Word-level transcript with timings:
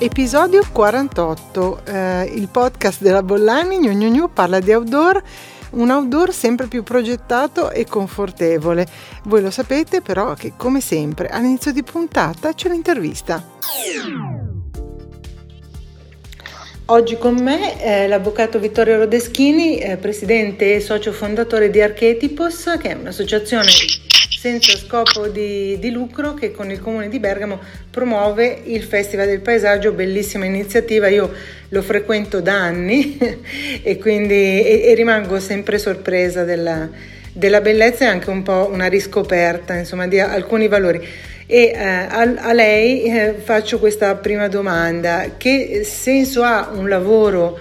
Episodio 0.00 0.62
48, 0.70 1.80
eh, 1.84 2.30
il 2.36 2.46
podcast 2.46 3.02
della 3.02 3.24
Bollani, 3.24 3.78
Gnu 3.78 3.90
Gnu 3.90 4.10
Gnu 4.10 4.32
parla 4.32 4.60
di 4.60 4.72
outdoor, 4.72 5.20
un 5.70 5.90
outdoor 5.90 6.32
sempre 6.32 6.68
più 6.68 6.84
progettato 6.84 7.72
e 7.72 7.84
confortevole. 7.84 8.86
Voi 9.24 9.42
lo 9.42 9.50
sapete 9.50 10.00
però 10.00 10.34
che 10.34 10.52
come 10.56 10.80
sempre 10.80 11.26
all'inizio 11.26 11.72
di 11.72 11.82
puntata 11.82 12.52
c'è 12.52 12.68
l'intervista. 12.68 13.44
Oggi 16.86 17.18
con 17.18 17.34
me 17.34 17.80
è 17.80 18.06
l'avvocato 18.06 18.60
Vittorio 18.60 18.98
Rodeschini, 18.98 19.78
eh, 19.78 19.96
presidente 19.96 20.76
e 20.76 20.80
socio 20.80 21.10
fondatore 21.10 21.70
di 21.70 21.80
Archetipos, 21.80 22.76
che 22.80 22.90
è 22.90 22.94
un'associazione 22.94 23.66
senza 24.38 24.76
scopo 24.76 25.26
di, 25.26 25.80
di, 25.80 25.90
lucro 25.90 26.34
che 26.34 26.52
con 26.52 26.70
il 26.70 26.80
comune 26.80 27.08
di 27.08 27.18
Bergamo 27.18 27.58
promuove 27.90 28.60
il 28.66 28.84
Festival 28.84 29.26
del 29.26 29.40
Paesaggio, 29.40 29.90
bellissima 29.90 30.44
iniziativa, 30.44 31.08
io 31.08 31.32
lo 31.70 31.82
frequento 31.82 32.40
da 32.40 32.54
anni 32.54 33.18
e 33.82 33.98
quindi 33.98 34.62
e, 34.62 34.82
e 34.84 34.94
rimango 34.94 35.40
sempre 35.40 35.78
sorpresa 35.78 36.44
della, 36.44 36.88
della, 37.32 37.60
bellezza 37.60 38.04
e 38.04 38.06
anche 38.06 38.30
un 38.30 38.44
po' 38.44 38.70
una 38.72 38.86
riscoperta 38.86 39.74
insomma, 39.74 40.06
di 40.06 40.20
alcuni 40.20 40.68
valori. 40.68 41.04
E 41.44 41.72
eh, 41.74 41.76
a, 41.76 42.20
a, 42.20 42.52
lei 42.52 43.02
eh, 43.02 43.34
faccio 43.42 43.80
questa 43.80 44.14
prima 44.14 44.46
domanda, 44.46 45.32
che 45.36 45.82
senso 45.82 46.44
ha 46.44 46.70
un 46.72 46.88
lavoro 46.88 47.58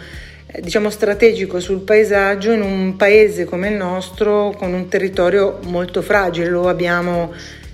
diciamo 0.59 0.89
strategico 0.89 1.59
sul 1.59 1.81
paesaggio 1.81 2.51
in 2.51 2.61
un 2.61 2.95
paese 2.95 3.45
come 3.45 3.69
il 3.69 3.75
nostro 3.75 4.53
con 4.57 4.73
un 4.73 4.87
territorio 4.87 5.59
molto 5.63 6.01
fragile, 6.01 6.49
lo 6.49 6.67
abbiamo 6.67 7.33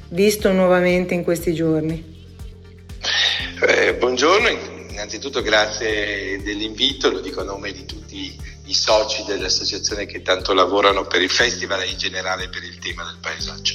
visto 0.10 0.52
nuovamente 0.52 1.14
in 1.14 1.24
questi 1.24 1.54
giorni. 1.54 2.12
Eh, 3.68 3.94
buongiorno, 3.96 4.50
innanzitutto 4.90 5.42
grazie 5.42 6.42
dell'invito, 6.44 7.10
lo 7.10 7.20
dico 7.20 7.42
a 7.42 7.46
nome 7.46 7.72
di 7.72 7.86
tutti 7.86 8.36
i 8.66 8.74
soci 8.74 9.24
dell'associazione 9.26 10.06
che 10.06 10.22
tanto 10.22 10.54
lavorano 10.54 11.06
per 11.06 11.22
il 11.22 11.30
festival 11.30 11.82
e 11.82 11.90
in 11.90 11.98
generale 11.98 12.50
per 12.50 12.64
il 12.64 12.78
tema 12.80 13.04
del 13.04 13.18
paesaggio. 13.22 13.74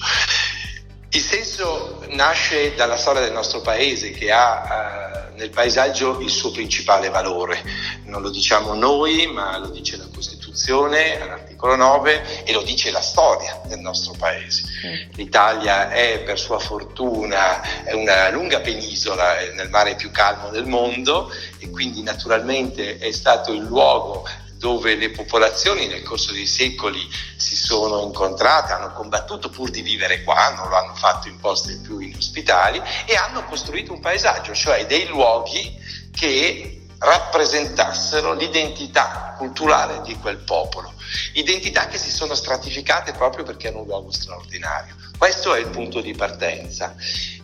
Il 1.11 1.23
senso 1.23 2.05
nasce 2.11 2.75
dalla 2.75 2.99
storia 2.99 3.23
del 3.23 3.33
nostro 3.33 3.63
paese 3.63 4.11
che 4.11 4.31
ha 4.31 5.31
eh, 5.33 5.37
nel 5.37 5.49
paesaggio 5.49 6.21
il 6.21 6.29
suo 6.29 6.51
principale 6.51 7.09
valore. 7.09 7.63
Non 8.05 8.21
lo 8.21 8.29
diciamo 8.29 8.75
noi, 8.75 9.27
ma 9.27 9.57
lo 9.57 9.71
dice 9.71 9.97
la 9.97 10.07
Costituzione 10.13 11.21
all'articolo 11.21 11.77
9 11.77 12.45
e 12.45 12.53
lo 12.53 12.63
dice 12.63 12.91
la 12.91 13.01
storia 13.01 13.59
del 13.67 13.79
nostro 13.79 14.15
paese. 14.19 14.65
L'Italia 15.15 15.91
è 15.91 16.21
per 16.21 16.39
sua 16.39 16.59
fortuna 16.59 17.63
una 17.93 18.29
lunga 18.29 18.61
penisola 18.61 19.37
nel 19.55 19.71
mare 19.71 19.95
più 19.95 20.11
calmo 20.11 20.51
del 20.51 20.67
mondo 20.67 21.33
e 21.59 21.71
quindi 21.71 22.03
naturalmente 22.03 22.99
è 22.99 23.11
stato 23.13 23.53
il 23.53 23.63
luogo 23.63 24.27
dove 24.59 24.97
le 24.97 25.11
popolazioni 25.11 25.87
nel 25.87 26.03
corso 26.03 26.33
dei 26.33 26.47
secoli 26.47 27.09
si 27.37 27.57
sono 27.57 28.03
incontrate, 28.03 28.73
hanno 28.73 28.93
combattuto 28.93 29.49
pur 29.49 29.71
di 29.71 29.83
vivere 29.83 30.25
qua, 30.25 30.53
non 30.57 30.69
lo 30.69 30.77
hanno 30.77 30.95
fatto 30.95 31.29
in 31.29 31.39
posti 31.39 31.79
più 31.79 32.01
inospitali 32.01 32.83
e 33.07 33.15
hanno 33.15 33.45
costruito 33.45 33.93
un 33.93 34.01
paesaggio, 34.01 34.53
cioè 34.55 34.85
dei 34.87 35.07
luoghi 35.07 35.77
che 36.13 36.83
rappresentassero 36.99 38.35
l'identità 38.35 39.35
culturale 39.39 40.01
di 40.03 40.17
quel 40.17 40.39
popolo, 40.39 40.93
identità 41.35 41.87
che 41.87 41.97
si 41.97 42.11
sono 42.11 42.35
stratificate 42.35 43.13
proprio 43.13 43.45
perché 43.45 43.69
erano 43.69 43.83
un 43.83 43.89
luogo 43.89 44.11
straordinario. 44.11 44.97
Questo 45.17 45.55
è 45.55 45.61
il 45.61 45.69
punto 45.69 46.01
di 46.01 46.15
partenza. 46.15 46.95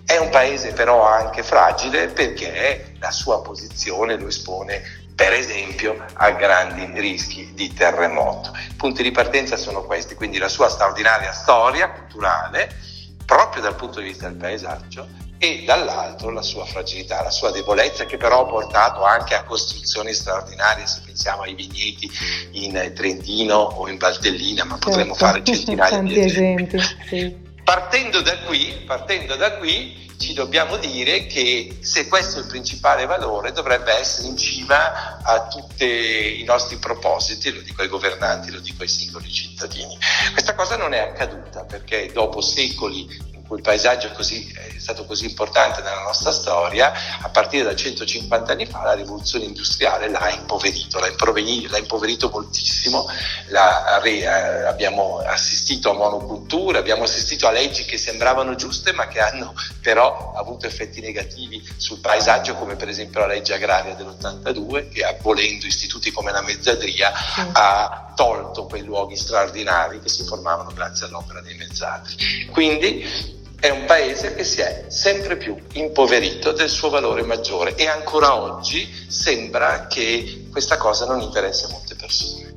È 0.04 0.16
un 0.16 0.28
paese 0.28 0.72
però 0.72 1.06
anche 1.06 1.42
fragile 1.42 2.08
perché 2.08 2.94
la 2.98 3.10
sua 3.10 3.41
posizione 3.42 4.19
lo 4.19 4.26
espone 4.26 5.03
per 5.14 5.32
esempio 5.32 6.04
a 6.14 6.30
grandi 6.32 6.91
rischi 7.00 7.52
di 7.54 7.72
terremoto. 7.72 8.52
I 8.70 8.75
punti 8.75 9.02
di 9.02 9.10
partenza 9.10 9.56
sono 9.56 9.82
questi, 9.82 10.14
quindi 10.14 10.38
la 10.38 10.48
sua 10.48 10.69
straordinaria 10.69 11.32
storia 11.32 11.91
culturale, 11.91 12.75
proprio 13.24 13.62
dal 13.62 13.76
punto 13.76 14.00
di 14.00 14.06
vista 14.06 14.28
del 14.28 14.36
paesaggio, 14.36 15.06
e 15.38 15.62
dall'altro 15.64 16.30
la 16.30 16.42
sua 16.42 16.64
fragilità, 16.64 17.22
la 17.22 17.30
sua 17.30 17.50
debolezza 17.50 18.06
che 18.06 18.16
però 18.16 18.42
ha 18.42 18.48
portato 18.48 19.04
anche 19.04 19.34
a 19.34 19.44
costruzioni 19.44 20.12
straordinarie, 20.12 20.86
se 20.86 21.03
pensiamo 21.04 21.42
ai 21.42 21.54
vigneti 21.54 22.10
in 22.53 22.92
Trentino 22.94 23.56
o 23.56 23.88
in 23.88 23.98
Valtellina, 23.98 24.64
ma 24.64 24.74
certo. 24.74 24.88
potremmo 24.88 25.14
fare 25.14 25.44
centinaia 25.44 26.00
di 26.00 26.19
esempi. 26.19 26.76
esempi 26.76 27.06
sì. 27.06 27.42
Partendo 27.62 28.20
da 28.20 28.38
qui, 28.41 28.82
partendo 28.86 29.36
da 29.36 29.56
qui 29.56 30.12
ci 30.24 30.32
dobbiamo 30.32 30.78
dire 30.78 31.26
che 31.26 31.76
se 31.82 32.08
questo 32.08 32.38
è 32.38 32.40
il 32.40 32.48
principale 32.48 33.04
valore 33.04 33.52
dovrebbe 33.52 33.92
essere 33.92 34.28
in 34.28 34.38
cima 34.38 35.18
a 35.22 35.48
tutti 35.48 36.40
i 36.40 36.44
nostri 36.44 36.78
propositi, 36.78 37.52
lo 37.52 37.60
dico 37.60 37.82
ai 37.82 37.88
governanti, 37.88 38.50
lo 38.50 38.60
dico 38.60 38.82
ai 38.82 38.88
singoli 38.88 39.30
cittadini. 39.30 39.98
Questa 40.32 40.54
cosa 40.54 40.78
non 40.78 40.94
è 40.94 41.00
accaduta 41.00 41.64
perché 41.64 42.10
dopo 42.10 42.40
secoli 42.40 43.32
cui 43.47 43.56
il 43.56 43.62
paesaggio 43.62 44.09
è, 44.09 44.12
così, 44.12 44.50
è, 44.53 44.78
stato 44.78 45.05
così 45.05 45.27
importante 45.27 45.82
nella 45.82 46.03
nostra 46.03 46.32
storia, 46.32 46.93
a 47.21 47.28
partire 47.28 47.65
da 47.65 47.75
150 47.75 48.53
anni 48.53 48.66
fa 48.66 48.82
la 48.82 48.94
rivoluzione 48.94 49.44
industriale 49.44 50.09
l'ha 50.09 50.31
impoverito, 50.31 50.99
l'ha, 50.99 51.09
l'ha 51.09 51.78
impoverito 51.78 52.31
moltissimo, 52.31 53.09
la, 53.49 54.03
eh, 54.03 54.27
abbiamo 54.27 55.19
assistito 55.19 55.91
a 55.91 55.94
monoculture, 55.94 56.78
abbiamo 56.78 57.04
assistito 57.04 57.47
a 57.47 57.50
leggi 57.50 57.84
che 57.84 57.99
sembravano 57.99 58.54
giuste 58.54 58.93
ma 58.93 59.09
che 59.09 59.21
hanno 59.21 59.54
però 59.81 60.33
avuto 60.34 60.66
effetti 60.66 61.00
negativi 61.00 61.62
sul 61.77 61.99
paesaggio 61.99 62.54
come 62.54 62.77
per 62.77 62.88
esempio 62.88 63.21
la 63.21 63.27
legge 63.27 63.54
agraria 63.54 63.94
dell'82 63.94 64.88
che 64.91 65.04
abolendo 65.04 65.66
istituti 65.66 66.10
come 66.10 66.33
la 66.33 66.43
mezzadria 66.43 67.12
sì. 67.15 67.43
ha 67.53 68.12
tolto 68.15 68.66
quei 68.66 68.83
luoghi 68.83 69.16
straordinari 69.16 70.00
che 70.00 70.09
si 70.09 70.25
formavano 70.25 70.72
grazie 70.72 71.06
all'opera 71.06 71.41
dei 71.41 71.56
mezzadri. 71.56 72.47
Quindi 72.50 73.34
è 73.64 73.70
un 73.70 73.86
paese 73.86 74.34
che 74.34 74.44
si 74.44 74.60
è 74.60 74.84
sempre 74.88 75.38
più 75.38 75.56
impoverito 75.72 76.52
del 76.52 76.69
suo 76.69 76.91
valore 76.91 77.22
maggiore 77.22 77.75
e 77.76 77.86
ancora 77.86 78.38
oggi 78.38 78.86
sembra 79.08 79.86
che 79.86 80.48
questa 80.52 80.76
cosa 80.76 81.06
non 81.06 81.22
interessi 81.22 81.64
a 81.64 81.69
molte 81.70 81.94
persone. 81.94 82.53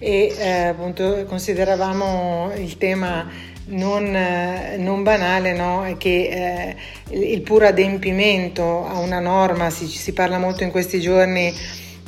E 0.00 0.34
eh, 0.36 0.50
appunto 0.64 1.24
consideravamo 1.28 2.50
il 2.56 2.76
tema 2.78 3.30
non, 3.66 4.04
eh, 4.12 4.74
non 4.76 5.04
banale, 5.04 5.52
no? 5.52 5.94
che 5.98 6.74
eh, 7.10 7.16
il 7.16 7.42
puro 7.42 7.68
adempimento 7.68 8.88
a 8.88 8.98
una 8.98 9.20
norma, 9.20 9.70
si, 9.70 9.86
si 9.86 10.12
parla 10.12 10.38
molto 10.38 10.64
in 10.64 10.72
questi 10.72 11.00
giorni 11.00 11.54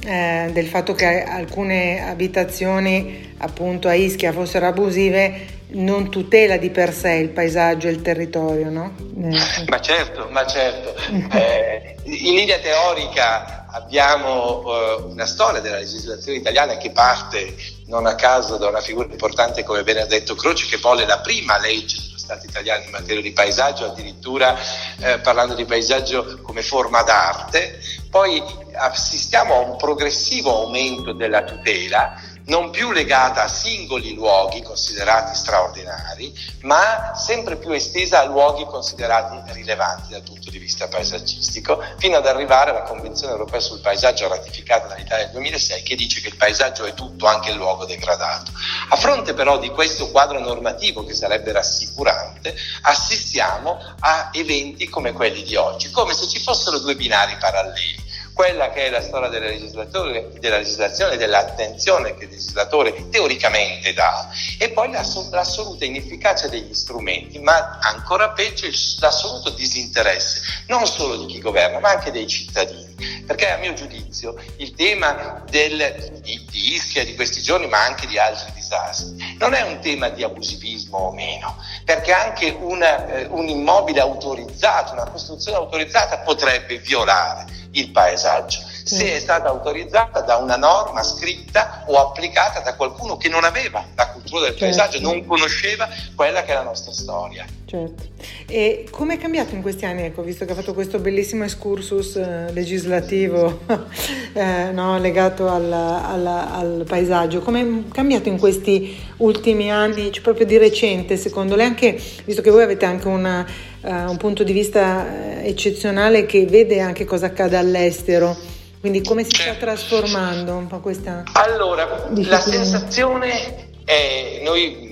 eh, 0.05 0.51
del 0.53 0.67
fatto 0.67 0.95
che 0.95 1.23
alcune 1.23 2.05
abitazioni 2.05 3.35
appunto 3.37 3.87
a 3.87 3.95
Ischia 3.95 4.33
fossero 4.33 4.67
abusive 4.67 5.61
non 5.75 6.11
tutela 6.11 6.57
di 6.57 6.71
per 6.71 6.93
sé 6.93 7.13
il 7.15 7.31
paesaggio 7.31 7.89
e 7.89 7.91
il 7.91 8.03
territorio, 8.03 8.71
no? 8.71 8.95
Eh. 9.17 9.65
Ma 9.69 9.81
certo, 9.81 10.29
ma 10.31 10.47
certo. 10.47 10.95
Eh, 11.33 11.97
in 12.05 12.35
linea 12.35 12.59
teorica 12.59 13.67
abbiamo 13.73 14.63
eh, 14.65 15.03
una 15.05 15.27
storia 15.27 15.61
della 15.61 15.79
legislazione 15.79 16.39
italiana 16.39 16.77
che 16.77 16.91
parte 16.91 17.55
non 17.87 18.07
a 18.07 18.15
caso 18.15 18.57
da 18.57 18.69
una 18.69 18.81
figura 18.81 19.09
importante 19.11 19.65
come 19.65 19.83
Benedetto 19.83 20.35
Croce 20.35 20.67
che 20.67 20.77
volle 20.77 21.07
la 21.07 21.21
prima 21.21 21.59
legge 21.59 21.99
dello 22.01 22.19
Stato 22.19 22.47
italiano 22.47 22.85
in 22.85 22.91
materia 22.91 23.23
di 23.23 23.33
paesaggio, 23.33 23.87
addirittura 23.87 24.57
eh, 25.01 25.19
parlando 25.19 25.55
di 25.55 25.65
paesaggio 25.65 26.41
come 26.43 26.63
forma 26.63 27.03
d'arte. 27.03 27.81
Poi 28.11 28.43
assistiamo 28.75 29.55
a 29.55 29.61
un 29.61 29.77
progressivo 29.77 30.65
aumento 30.65 31.13
della 31.13 31.43
tutela 31.43 32.15
non 32.53 32.69
più 32.69 32.93
legata 32.93 33.45
a 33.45 33.49
singoli 33.49 34.13
luoghi 34.13 34.61
considerati 34.61 35.35
straordinari, 35.35 36.39
ma 36.65 37.15
sempre 37.15 37.57
più 37.57 37.71
estesa 37.71 38.21
a 38.21 38.27
luoghi 38.27 38.67
considerati 38.67 39.41
rilevanti 39.55 40.11
dal 40.11 40.21
punto 40.21 40.51
di 40.51 40.59
vista 40.59 40.87
paesaggistico, 40.87 41.83
fino 41.97 42.19
ad 42.19 42.27
arrivare 42.27 42.69
alla 42.71 42.83
Convenzione 42.83 43.33
europea 43.33 43.59
sul 43.59 43.81
paesaggio 43.81 44.29
ratificata 44.29 44.87
dall'Italia 44.87 45.25
nel 45.25 45.33
2006 45.33 45.83
che 45.83 45.95
dice 45.95 46.21
che 46.21 46.29
il 46.29 46.37
paesaggio 46.37 46.85
è 46.85 46.93
tutto, 46.93 47.25
anche 47.25 47.53
il 47.53 47.57
luogo 47.57 47.87
degradato. 47.87 48.53
A 48.91 48.97
fronte 48.97 49.33
però 49.33 49.59
di 49.59 49.71
questo 49.71 50.11
quadro 50.11 50.39
normativo 50.39 51.07
che 51.07 51.15
sarebbe 51.15 51.53
rassicurante, 51.53 52.55
assistiamo 52.83 53.81
a 54.01 54.29
eventi 54.31 54.91
come 54.91 55.13
quelli 55.13 55.43
di 55.43 55.57
oggi, 55.57 55.91
come 55.91 56.13
se 56.13 56.29
ci 56.29 56.39
fossero 56.39 56.79
due 56.81 56.97
binari 56.97 57.35
paralleli 57.39 58.11
quella 58.33 58.71
che 58.71 58.87
è 58.87 58.91
la 58.91 59.03
storia 59.03 59.29
della 59.29 59.47
legislazione, 59.47 61.17
dell'attenzione 61.17 62.15
che 62.15 62.25
il 62.25 62.31
legislatore 62.31 63.09
teoricamente 63.11 63.93
dà 63.93 64.31
e 64.59 64.71
poi 64.71 64.91
l'assoluta 64.91 65.85
inefficacia 65.85 66.49
degli 66.49 66.75
strumenti, 66.75 67.39
ma 67.39 67.79
ancora 67.81 68.31
peggio 68.31 68.67
l'assoluto 69.01 69.51
disinteresse, 69.51 70.41
non 70.67 70.87
solo 70.87 71.17
di 71.17 71.27
chi 71.27 71.41
governa, 71.41 71.79
ma 71.79 71.91
anche 71.91 72.11
dei 72.11 72.27
cittadini. 72.27 73.23
Perché 73.27 73.51
a 73.51 73.57
mio 73.59 73.73
giudizio 73.75 74.35
il 74.57 74.75
tema 74.75 75.45
del, 75.51 76.21
di, 76.21 76.47
di 76.51 76.75
Ischia 76.75 77.05
di 77.05 77.15
questi 77.15 77.43
giorni, 77.43 77.67
ma 77.67 77.85
anche 77.85 78.07
di 78.07 78.19
altri 78.19 78.53
disastri, 78.53 79.22
non 79.43 79.55
è 79.55 79.63
un 79.63 79.81
tema 79.81 80.09
di 80.09 80.23
abusivismo 80.23 80.99
o 80.99 81.13
meno, 81.13 81.57
perché 81.85 82.13
anche 82.13 82.57
una, 82.61 83.09
eh, 83.09 83.27
un 83.29 83.49
immobile 83.49 83.99
autorizzato, 83.99 84.93
una 84.93 85.09
costruzione 85.11 85.57
autorizzata 85.57 86.19
potrebbe 86.19 86.79
violare 86.79 87.47
il 87.73 87.91
paesaggio 87.91 88.61
se 88.85 89.15
è 89.15 89.21
stata 89.21 89.49
autorizzata 89.49 90.21
da 90.21 90.37
una 90.37 90.57
norma 90.57 91.03
scritta 91.03 91.85
o 91.87 91.97
applicata 91.97 92.61
da 92.61 92.75
qualcuno 92.75 93.17
che 93.17 93.29
non 93.29 93.45
aveva 93.45 93.85
la 93.95 94.09
cultura 94.09 94.47
del 94.47 94.57
certo. 94.57 94.77
paesaggio, 94.77 95.01
non 95.01 95.25
conosceva 95.25 95.89
quella 96.15 96.43
che 96.43 96.53
è 96.53 96.55
la 96.55 96.63
nostra 96.63 96.93
storia. 96.93 97.45
Certo. 97.65 98.03
E 98.47 98.87
come 98.91 99.15
è 99.15 99.19
cambiato 99.19 99.55
in 99.55 99.63
questi 99.63 99.87
anni, 99.87 100.03
ecco, 100.03 100.23
visto 100.23 100.45
che 100.45 100.53
ha 100.53 100.55
fatto 100.55 100.75
questo 100.75 100.99
bellissimo 100.99 101.45
excursus 101.45 102.17
eh, 102.17 102.53
legislativo 102.53 103.61
eh, 104.35 104.71
no, 104.73 104.99
legato 104.99 105.49
alla, 105.49 106.07
alla, 106.07 106.53
al 106.53 106.85
paesaggio, 106.87 107.41
come 107.41 107.61
è 107.61 107.93
cambiato 107.93 108.29
in 108.29 108.39
questi 108.39 108.95
ultimi 109.19 109.71
anni, 109.71 110.13
cioè 110.13 110.23
proprio 110.23 110.45
di 110.45 110.59
recente 110.59 111.17
secondo 111.17 111.57
lei, 111.57 111.67
anche, 111.67 111.99
visto 112.25 112.43
che 112.43 112.51
voi 112.51 112.63
avete 112.63 112.85
anche 112.85 113.09
una, 113.09 113.47
uh, 113.81 113.89
un 113.89 114.17
punto 114.19 114.43
di 114.45 114.53
vista 114.53 115.41
eh, 115.41 115.49
eccezionale 115.49 116.27
che 116.27 116.45
vede 116.45 116.81
anche 116.81 117.05
cosa 117.05 117.27
accade 117.27 117.57
all'estero, 117.57 118.37
quindi 118.83 119.01
come 119.03 119.23
si 119.23 119.31
sta 119.31 119.45
certo. 119.45 119.61
trasformando 119.61 120.57
un 120.57 120.67
po' 120.67 120.81
questa... 120.81 121.23
Allora, 121.35 122.09
la 122.13 122.41
sensazione 122.41 123.71
è, 123.85 124.41
noi 124.43 124.91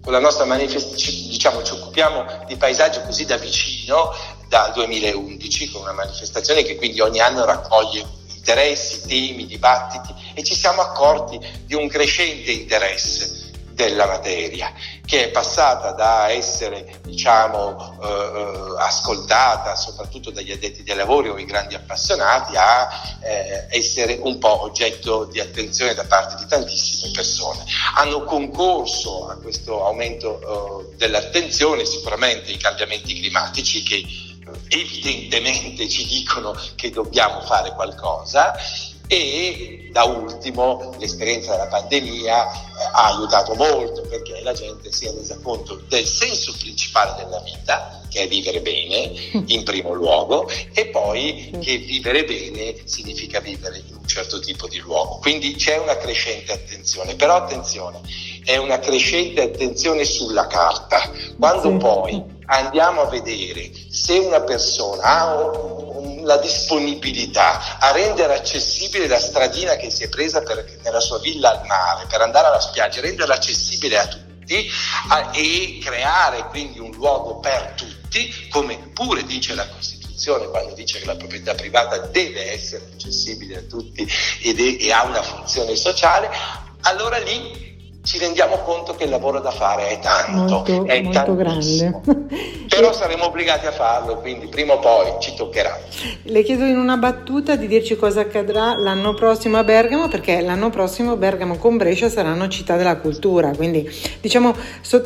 con 0.00 0.10
la 0.10 0.20
nostra 0.20 0.46
manifestazione 0.46 1.28
diciamo, 1.28 1.62
ci 1.62 1.74
occupiamo 1.74 2.44
di 2.46 2.56
paesaggio 2.56 3.02
così 3.02 3.26
da 3.26 3.36
vicino 3.36 4.14
dal 4.48 4.72
2011 4.72 5.70
con 5.70 5.82
una 5.82 5.92
manifestazione 5.92 6.62
che 6.62 6.76
quindi 6.76 7.00
ogni 7.00 7.20
anno 7.20 7.44
raccoglie 7.44 8.06
interessi, 8.34 9.06
temi, 9.06 9.44
dibattiti 9.44 10.14
e 10.32 10.42
ci 10.42 10.54
siamo 10.54 10.80
accorti 10.80 11.38
di 11.66 11.74
un 11.74 11.88
crescente 11.88 12.52
interesse 12.52 13.37
della 13.78 14.06
materia, 14.06 14.72
che 15.06 15.26
è 15.26 15.30
passata 15.30 15.92
da 15.92 16.30
essere 16.30 16.98
diciamo, 17.04 17.96
eh, 18.02 18.06
eh, 18.08 18.74
ascoltata 18.76 19.76
soprattutto 19.76 20.32
dagli 20.32 20.50
addetti 20.50 20.82
dei 20.82 20.96
lavori 20.96 21.28
o 21.28 21.38
i 21.38 21.44
grandi 21.44 21.76
appassionati 21.76 22.56
a 22.56 22.88
eh, 23.22 23.68
essere 23.70 24.18
un 24.20 24.40
po' 24.40 24.62
oggetto 24.62 25.26
di 25.26 25.38
attenzione 25.38 25.94
da 25.94 26.02
parte 26.06 26.34
di 26.42 26.48
tantissime 26.48 27.12
persone. 27.12 27.64
Hanno 27.94 28.24
concorso 28.24 29.28
a 29.28 29.36
questo 29.36 29.86
aumento 29.86 30.90
eh, 30.90 30.96
dell'attenzione 30.96 31.84
sicuramente 31.84 32.50
i 32.50 32.56
cambiamenti 32.56 33.14
climatici 33.20 33.84
che 33.84 34.04
evidentemente 34.68 35.88
ci 35.88 36.04
dicono 36.04 36.58
che 36.74 36.90
dobbiamo 36.90 37.42
fare 37.42 37.70
qualcosa 37.74 38.56
e 39.08 39.88
da 39.90 40.04
ultimo 40.04 40.94
l'esperienza 40.98 41.52
della 41.52 41.66
pandemia 41.66 42.46
eh, 42.46 42.56
ha 42.92 43.06
aiutato 43.06 43.54
molto 43.54 44.02
perché 44.02 44.40
la 44.42 44.52
gente 44.52 44.92
si 44.92 45.06
è 45.06 45.12
resa 45.12 45.38
conto 45.42 45.80
del 45.88 46.06
senso 46.06 46.54
principale 46.58 47.24
della 47.24 47.40
vita, 47.40 48.00
che 48.08 48.22
è 48.22 48.28
vivere 48.28 48.60
bene 48.60 49.10
in 49.46 49.64
primo 49.64 49.94
luogo, 49.94 50.48
e 50.74 50.86
poi 50.86 51.50
che 51.60 51.78
vivere 51.78 52.24
bene 52.24 52.76
significa 52.84 53.40
vivere 53.40 53.78
in 53.78 53.96
un 53.96 54.06
certo 54.06 54.38
tipo 54.40 54.68
di 54.68 54.78
luogo. 54.78 55.16
Quindi 55.16 55.54
c'è 55.54 55.78
una 55.78 55.96
crescente 55.96 56.52
attenzione, 56.52 57.14
però 57.14 57.36
attenzione, 57.36 58.00
è 58.44 58.56
una 58.56 58.78
crescente 58.78 59.42
attenzione 59.42 60.04
sulla 60.04 60.46
carta. 60.46 61.10
Quando 61.38 61.76
poi 61.78 62.22
andiamo 62.46 63.02
a 63.02 63.08
vedere 63.08 63.70
se 63.90 64.18
una 64.18 64.40
persona 64.42 65.02
ha 65.02 65.34
la 66.28 66.36
disponibilità 66.36 67.78
a 67.80 67.90
rendere 67.90 68.34
accessibile 68.34 69.08
la 69.08 69.18
stradina 69.18 69.76
che 69.76 69.90
si 69.90 70.04
è 70.04 70.08
presa 70.10 70.42
per, 70.42 70.78
nella 70.82 71.00
sua 71.00 71.18
villa 71.18 71.50
al 71.50 71.66
mare 71.66 72.04
per 72.06 72.20
andare 72.20 72.48
alla 72.48 72.60
spiaggia, 72.60 73.00
renderla 73.00 73.34
accessibile 73.34 73.98
a 73.98 74.06
tutti 74.06 74.70
a, 75.08 75.30
e 75.32 75.78
creare 75.82 76.44
quindi 76.48 76.78
un 76.78 76.90
luogo 76.90 77.38
per 77.38 77.72
tutti, 77.76 78.48
come 78.50 78.90
pure 78.92 79.24
dice 79.24 79.54
la 79.54 79.66
Costituzione 79.66 80.48
quando 80.48 80.74
dice 80.74 80.98
che 80.98 81.06
la 81.06 81.16
proprietà 81.16 81.54
privata 81.54 81.96
deve 81.98 82.52
essere 82.52 82.90
accessibile 82.92 83.58
a 83.58 83.62
tutti 83.62 84.06
ed 84.42 84.60
è, 84.60 84.84
e 84.84 84.92
ha 84.92 85.04
una 85.04 85.22
funzione 85.22 85.76
sociale, 85.76 86.28
allora 86.82 87.18
lì 87.18 87.67
ci 88.08 88.16
rendiamo 88.16 88.56
conto 88.60 88.94
che 88.94 89.04
il 89.04 89.10
lavoro 89.10 89.38
da 89.38 89.50
fare 89.50 89.88
è 89.88 89.98
tanto, 89.98 90.54
molto, 90.54 90.86
è 90.86 91.02
molto 91.02 91.36
grande. 91.36 92.00
Però 92.66 92.90
saremo 92.94 93.26
obbligati 93.26 93.66
a 93.66 93.70
farlo, 93.70 94.16
quindi 94.20 94.46
prima 94.46 94.72
o 94.72 94.78
poi 94.78 95.20
ci 95.20 95.34
toccherà. 95.34 95.78
Le 96.22 96.42
chiedo 96.42 96.64
in 96.64 96.78
una 96.78 96.96
battuta 96.96 97.54
di 97.54 97.66
dirci 97.66 97.96
cosa 97.96 98.20
accadrà 98.20 98.72
l'anno 98.78 99.12
prossimo 99.12 99.58
a 99.58 99.64
Bergamo, 99.64 100.08
perché 100.08 100.40
l'anno 100.40 100.70
prossimo 100.70 101.16
Bergamo 101.16 101.58
con 101.58 101.76
Brescia 101.76 102.08
saranno 102.08 102.48
città 102.48 102.76
della 102.76 102.96
cultura, 102.96 103.50
quindi 103.54 103.86
diciamo 104.22 104.56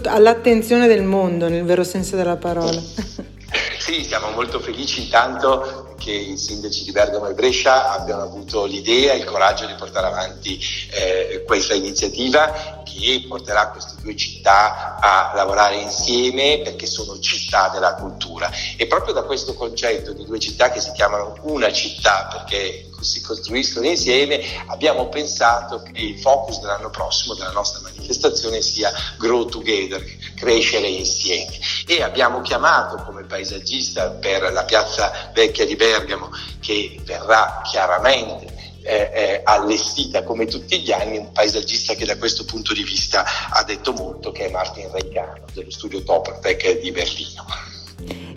all'attenzione 0.04 0.86
del 0.86 1.02
mondo 1.02 1.48
nel 1.48 1.64
vero 1.64 1.82
senso 1.82 2.14
della 2.14 2.36
parola. 2.36 2.80
Sì, 3.78 4.04
siamo 4.04 4.30
molto 4.30 4.60
felici 4.60 5.02
intanto 5.02 5.94
che 5.98 6.12
i 6.12 6.38
sindaci 6.38 6.84
di 6.84 6.92
Bergamo 6.92 7.26
e 7.28 7.34
Brescia 7.34 7.92
abbiano 7.92 8.22
avuto 8.22 8.64
l'idea 8.64 9.12
e 9.12 9.18
il 9.18 9.24
coraggio 9.24 9.66
di 9.66 9.74
portare 9.74 10.06
avanti 10.06 10.58
eh, 10.92 11.42
questa 11.44 11.74
iniziativa 11.74 12.81
che 12.92 13.24
porterà 13.28 13.68
queste 13.68 13.94
due 14.00 14.16
città 14.16 14.98
a 15.00 15.32
lavorare 15.34 15.76
insieme 15.76 16.60
perché 16.62 16.86
sono 16.86 17.18
città 17.18 17.68
della 17.68 17.94
cultura. 17.94 18.50
E 18.76 18.86
proprio 18.86 19.14
da 19.14 19.22
questo 19.22 19.54
concetto 19.54 20.12
di 20.12 20.24
due 20.24 20.38
città 20.38 20.70
che 20.70 20.80
si 20.80 20.92
chiamano 20.92 21.36
una 21.42 21.72
città 21.72 22.28
perché 22.30 22.90
si 23.02 23.20
costruiscono 23.20 23.86
insieme, 23.86 24.40
abbiamo 24.66 25.08
pensato 25.08 25.82
che 25.82 26.00
il 26.00 26.20
focus 26.20 26.60
dell'anno 26.60 26.90
prossimo 26.90 27.34
della 27.34 27.50
nostra 27.50 27.80
manifestazione 27.80 28.60
sia 28.60 28.92
Grow 29.18 29.46
Together, 29.46 30.04
crescere 30.36 30.86
insieme. 30.86 31.58
E 31.86 32.02
abbiamo 32.02 32.40
chiamato 32.40 33.02
come 33.04 33.24
paesaggista 33.24 34.10
per 34.10 34.52
la 34.52 34.64
piazza 34.64 35.30
vecchia 35.34 35.66
di 35.66 35.76
Bergamo, 35.76 36.30
che 36.60 37.00
verrà 37.04 37.60
chiaramente 37.64 38.71
eh, 38.82 39.10
eh, 39.12 39.40
allestita 39.44 40.22
come 40.22 40.46
tutti 40.46 40.80
gli 40.80 40.92
anni 40.92 41.18
un 41.18 41.32
paesaggista 41.32 41.94
che 41.94 42.04
da 42.04 42.16
questo 42.16 42.44
punto 42.44 42.72
di 42.72 42.82
vista 42.82 43.24
ha 43.50 43.62
detto 43.64 43.92
molto, 43.92 44.32
che 44.32 44.46
è 44.46 44.50
Martin 44.50 44.90
Reicano 44.90 45.44
dello 45.52 45.70
studio 45.70 46.02
Toppertech 46.02 46.80
di 46.80 46.90
Berlino. 46.90 47.44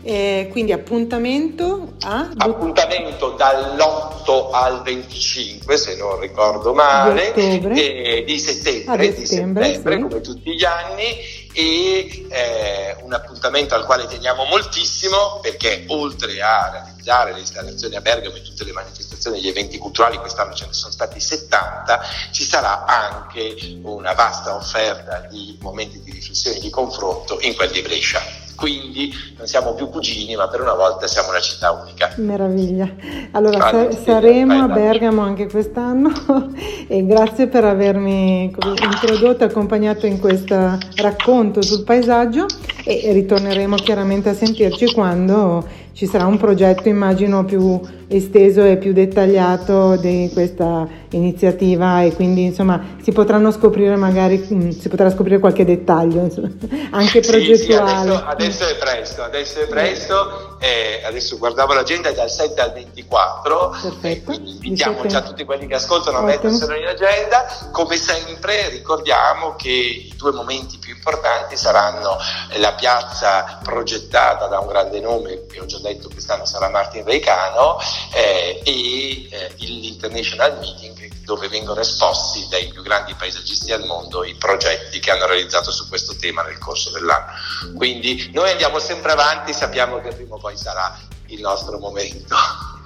Eh, 0.07 0.49
quindi 0.51 0.71
appuntamento 0.71 1.93
a... 2.01 2.29
Appuntamento 2.37 3.31
dall'8 3.31 4.49
al 4.51 4.83
25, 4.83 5.77
se 5.77 5.95
non 5.95 6.19
ricordo 6.19 6.75
male, 6.75 7.33
di, 7.33 8.23
di 8.23 8.37
settembre, 8.37 9.15
di 9.15 9.25
settembre 9.25 9.73
sì. 9.73 9.81
come 9.81 10.21
tutti 10.21 10.55
gli 10.55 10.63
anni, 10.63 11.45
e 11.53 12.25
eh, 12.29 12.97
un 13.01 13.13
appuntamento 13.13 13.73
al 13.75 13.85
quale 13.85 14.05
teniamo 14.05 14.43
moltissimo 14.43 15.39
perché 15.41 15.85
oltre 15.87 16.41
a 16.41 16.69
realizzare 16.69 17.31
le 17.33 17.39
installazioni 17.39 17.95
a 17.95 18.01
Bergamo 18.01 18.35
e 18.35 18.41
tutte 18.41 18.65
le 18.65 18.73
manifestazioni 18.73 19.04
e 19.33 19.39
gli 19.39 19.47
eventi 19.47 19.77
culturali, 19.77 20.17
quest'anno 20.17 20.53
ce 20.53 20.65
ne 20.67 20.73
sono 20.73 20.91
stati 20.91 21.19
70, 21.19 22.01
ci 22.31 22.43
sarà 22.43 22.85
anche 22.85 23.55
una 23.83 24.13
vasta 24.13 24.55
offerta 24.55 25.19
di 25.29 25.57
momenti 25.61 26.01
di 26.01 26.11
riflessione 26.11 26.57
e 26.57 26.59
di 26.59 26.69
confronto 26.69 27.39
in 27.41 27.55
quel 27.55 27.71
di 27.71 27.81
Brescia 27.81 28.43
quindi 28.55 29.13
non 29.37 29.47
siamo 29.47 29.73
più 29.73 29.89
cugini, 29.89 30.35
ma 30.35 30.47
per 30.47 30.61
una 30.61 30.73
volta 30.73 31.07
siamo 31.07 31.29
una 31.29 31.39
città 31.39 31.71
unica. 31.71 32.13
Meraviglia. 32.15 32.89
Allora 33.31 33.59
sa- 33.69 33.91
saremo 33.91 34.63
a 34.63 34.67
Bergamo 34.67 35.21
anche 35.21 35.47
quest'anno 35.47 36.09
e 36.87 37.05
grazie 37.05 37.47
per 37.47 37.65
avermi 37.65 38.43
introdotto 38.43 39.43
e 39.43 39.47
accompagnato 39.47 40.05
in 40.05 40.19
questo 40.19 40.77
racconto 40.95 41.61
sul 41.61 41.83
paesaggio 41.83 42.45
e 42.83 43.11
ritorneremo 43.11 43.75
chiaramente 43.75 44.29
a 44.29 44.33
sentirci 44.33 44.93
quando 44.93 45.67
ci 45.95 46.07
sarà 46.07 46.25
un 46.25 46.37
progetto 46.37 46.89
immagino 46.89 47.45
più 47.45 47.79
esteso 48.07 48.63
e 48.63 48.75
più 48.77 48.91
dettagliato 48.91 49.95
di 49.95 50.29
questa 50.33 50.85
iniziativa 51.11 52.01
e 52.01 52.13
quindi 52.13 52.43
insomma 52.43 52.97
si 53.01 53.13
potranno 53.13 53.49
scoprire 53.49 53.95
magari 53.95 54.45
mm, 54.53 54.69
si 54.71 54.89
potrà 54.89 55.09
scoprire 55.09 55.39
qualche 55.39 55.63
dettaglio 55.63 56.23
insomma, 56.23 56.49
anche 56.91 57.21
progettuale. 57.21 58.11
Sì, 58.11 58.17
adesso, 58.17 58.25
adesso, 58.25 58.67
è 58.67 58.75
presto, 58.75 59.23
adesso 59.23 59.59
è 59.61 59.67
presto, 59.67 60.57
eh, 60.59 61.01
adesso 61.05 61.37
guardavo 61.37 61.73
l'agenda 61.73 62.11
dal 62.11 62.29
7 62.29 62.59
al 62.59 62.73
24, 62.73 63.77
Perfetto. 63.81 64.31
quindi 64.31 64.51
invitiamo 64.51 65.05
già 65.05 65.21
tutti 65.21 65.45
quelli 65.45 65.65
che 65.65 65.75
ascoltano 65.75 66.17
a 66.17 66.23
metterselo 66.23 66.75
in 66.75 66.87
agenda, 66.87 67.69
come 67.71 67.95
sempre 67.95 68.67
ricordiamo 68.69 69.55
che 69.55 69.69
i 69.69 70.13
due 70.17 70.33
momenti 70.33 70.77
più 70.77 70.93
importanti 70.93 71.55
saranno 71.55 72.17
la 72.57 72.73
piazza 72.73 73.59
progettata 73.63 74.47
da 74.47 74.59
un 74.59 74.67
grande 74.67 74.99
nome 74.99 75.45
che 75.47 75.59
ho 75.61 75.65
già 75.65 75.79
detto 75.93 76.09
quest'anno 76.09 76.45
sarà 76.45 76.69
Martin 76.69 77.03
Reicano 77.03 77.77
eh, 78.13 78.61
e 78.63 79.27
eh, 79.29 79.51
l'International 79.57 80.57
Meeting 80.59 81.23
dove 81.25 81.47
vengono 81.47 81.79
esposti 81.81 82.47
dai 82.49 82.67
più 82.67 82.81
grandi 82.81 83.13
paesaggisti 83.15 83.71
al 83.71 83.83
mondo 83.85 84.23
i 84.23 84.35
progetti 84.35 84.99
che 84.99 85.11
hanno 85.11 85.25
realizzato 85.25 85.71
su 85.71 85.89
questo 85.89 86.15
tema 86.15 86.43
nel 86.43 86.57
corso 86.59 86.91
dell'anno. 86.91 87.31
Quindi 87.75 88.29
noi 88.33 88.51
andiamo 88.51 88.79
sempre 88.79 89.11
avanti, 89.11 89.51
sappiamo 89.51 89.99
che 89.99 90.13
prima 90.13 90.35
o 90.35 90.37
poi 90.37 90.55
sarà 90.55 90.97
il 91.27 91.41
nostro 91.41 91.79
momento. 91.79 92.35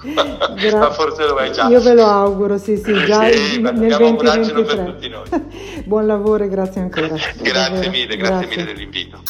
Ma 0.02 0.90
forse 0.92 1.26
lo 1.26 1.34
vai 1.34 1.52
già. 1.52 1.68
Io 1.68 1.80
ve 1.80 1.92
lo 1.92 2.06
auguro, 2.06 2.56
sì, 2.56 2.78
sì, 2.78 2.92
già 3.04 3.30
sì, 3.30 3.60
nel 3.60 3.96
2023. 3.96 5.82
Buon 5.84 6.06
lavoro 6.06 6.44
e 6.44 6.48
grazie 6.48 6.80
ancora. 6.80 7.08
grazie 7.36 7.90
mille, 7.90 8.16
grazie, 8.16 8.16
grazie 8.16 8.46
mille 8.46 8.64
dell'invito. 8.64 9.22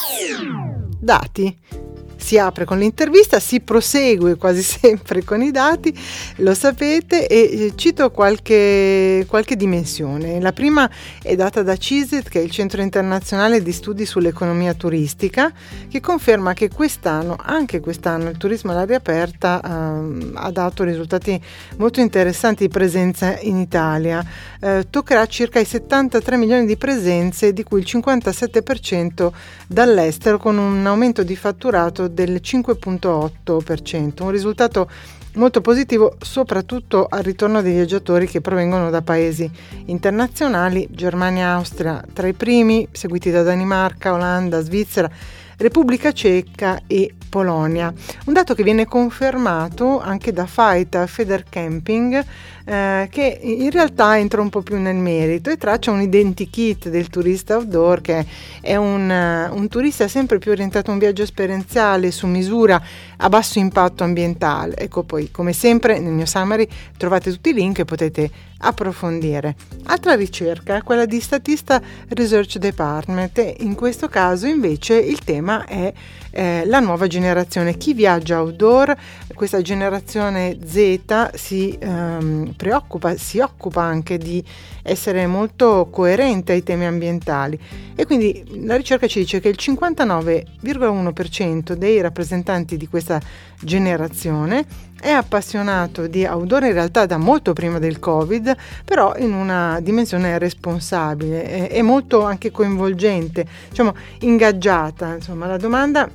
Dati 1.00 1.88
si 2.20 2.38
apre 2.38 2.64
con 2.64 2.78
l'intervista, 2.78 3.40
si 3.40 3.60
prosegue 3.60 4.36
quasi 4.36 4.62
sempre 4.62 5.24
con 5.24 5.42
i 5.42 5.50
dati, 5.50 5.96
lo 6.36 6.54
sapete, 6.54 7.26
e 7.26 7.36
eh, 7.36 7.72
cito 7.74 8.10
qualche, 8.10 9.24
qualche 9.26 9.56
dimensione. 9.56 10.40
La 10.40 10.52
prima 10.52 10.88
è 11.22 11.34
data 11.34 11.62
da 11.62 11.76
CISET, 11.76 12.28
che 12.28 12.40
è 12.40 12.42
il 12.42 12.50
Centro 12.50 12.82
Internazionale 12.82 13.62
di 13.62 13.72
Studi 13.72 14.04
sull'Economia 14.04 14.74
Turistica, 14.74 15.52
che 15.88 16.00
conferma 16.00 16.52
che 16.52 16.68
quest'anno, 16.68 17.36
anche 17.40 17.80
quest'anno, 17.80 18.28
il 18.30 18.36
turismo 18.36 18.72
all'aria 18.72 18.96
aperta 18.96 19.60
eh, 19.62 20.30
ha 20.34 20.50
dato 20.50 20.84
risultati 20.84 21.40
molto 21.78 22.00
interessanti 22.00 22.66
di 22.66 22.72
presenza 22.72 23.38
in 23.40 23.56
Italia. 23.56 24.24
Eh, 24.60 24.86
toccherà 24.90 25.26
circa 25.26 25.58
i 25.58 25.64
73 25.64 26.36
milioni 26.36 26.66
di 26.66 26.76
presenze, 26.76 27.52
di 27.52 27.62
cui 27.62 27.80
il 27.80 27.86
57% 27.88 29.30
dall'estero, 29.66 30.38
con 30.38 30.58
un 30.58 30.86
aumento 30.86 31.22
di 31.22 31.36
fatturato 31.36 32.08
del 32.12 32.40
5.8%, 32.42 34.22
un 34.22 34.30
risultato 34.30 34.88
molto 35.34 35.60
positivo 35.60 36.16
soprattutto 36.20 37.06
al 37.08 37.22
ritorno 37.22 37.62
dei 37.62 37.74
viaggiatori 37.74 38.26
che 38.26 38.40
provengono 38.40 38.90
da 38.90 39.02
paesi 39.02 39.48
internazionali, 39.86 40.88
Germania 40.90 41.44
e 41.44 41.50
Austria 41.50 42.04
tra 42.12 42.26
i 42.26 42.32
primi, 42.32 42.88
seguiti 42.90 43.30
da 43.30 43.42
Danimarca, 43.42 44.12
Olanda, 44.12 44.60
Svizzera, 44.60 45.10
Repubblica 45.56 46.10
Ceca 46.12 46.80
e 46.86 47.14
Polonia. 47.28 47.92
Un 48.26 48.32
dato 48.32 48.54
che 48.54 48.62
viene 48.62 48.86
confermato 48.86 50.00
anche 50.00 50.32
da 50.32 50.46
Faita 50.46 51.06
Federcamping 51.06 52.24
eh, 52.70 53.08
che 53.10 53.40
in 53.42 53.68
realtà 53.72 54.16
entra 54.16 54.40
un 54.40 54.48
po' 54.48 54.62
più 54.62 54.78
nel 54.78 54.94
merito 54.94 55.50
e 55.50 55.56
traccia 55.56 55.90
un 55.90 56.00
identikit 56.00 56.88
del 56.88 57.08
turista 57.08 57.56
outdoor 57.56 58.00
che 58.00 58.24
è 58.60 58.76
un, 58.76 59.10
uh, 59.10 59.52
un 59.52 59.66
turista 59.66 60.06
sempre 60.06 60.38
più 60.38 60.52
orientato 60.52 60.90
a 60.90 60.92
un 60.92 61.00
viaggio 61.00 61.24
esperienziale 61.24 62.12
su 62.12 62.28
misura 62.28 62.80
a 63.16 63.28
basso 63.28 63.58
impatto 63.58 64.04
ambientale. 64.04 64.76
Ecco 64.76 65.02
poi 65.02 65.32
come 65.32 65.52
sempre 65.52 65.98
nel 65.98 66.12
mio 66.12 66.26
summary 66.26 66.68
trovate 66.96 67.32
tutti 67.32 67.48
i 67.48 67.54
link 67.54 67.80
e 67.80 67.84
potete 67.84 68.30
approfondire. 68.60 69.56
Altra 69.84 70.14
ricerca 70.14 70.76
è 70.76 70.82
quella 70.82 71.06
di 71.06 71.20
Statista 71.20 71.80
Research 72.08 72.58
Department 72.58 73.38
e 73.38 73.56
in 73.60 73.74
questo 73.74 74.08
caso 74.08 74.46
invece 74.46 74.94
il 74.94 75.18
tema 75.20 75.64
è 75.64 75.92
eh, 76.30 76.62
la 76.66 76.80
nuova 76.80 77.06
generazione. 77.06 77.76
Chi 77.76 77.94
viaggia 77.94 78.40
outdoor, 78.40 78.94
questa 79.34 79.62
generazione 79.62 80.58
Z 80.64 81.30
si 81.34 81.76
ehm, 81.78 82.52
preoccupa, 82.60 83.16
si 83.16 83.38
occupa 83.38 83.80
anche 83.80 84.18
di 84.18 84.44
essere 84.82 85.26
molto 85.26 85.88
coerente 85.90 86.52
ai 86.52 86.62
temi 86.62 86.84
ambientali 86.84 87.58
e 87.96 88.04
quindi 88.04 88.44
la 88.66 88.76
ricerca 88.76 89.06
ci 89.06 89.20
dice 89.20 89.40
che 89.40 89.48
il 89.48 89.56
59,1% 89.58 91.72
dei 91.72 92.02
rappresentanti 92.02 92.76
di 92.76 92.86
questa 92.86 93.18
generazione 93.62 94.66
è 95.00 95.08
appassionato 95.08 96.06
di 96.06 96.26
outdoor 96.26 96.64
in 96.64 96.74
realtà 96.74 97.06
da 97.06 97.16
molto 97.16 97.54
prima 97.54 97.78
del 97.78 97.98
Covid, 97.98 98.54
però 98.84 99.16
in 99.16 99.32
una 99.32 99.80
dimensione 99.80 100.38
responsabile 100.38 101.70
e 101.70 101.80
molto 101.80 102.24
anche 102.24 102.50
coinvolgente, 102.50 103.46
diciamo 103.70 103.94
ingaggiata. 104.18 105.14
Insomma, 105.14 105.46
la 105.46 105.56
domanda 105.56 106.06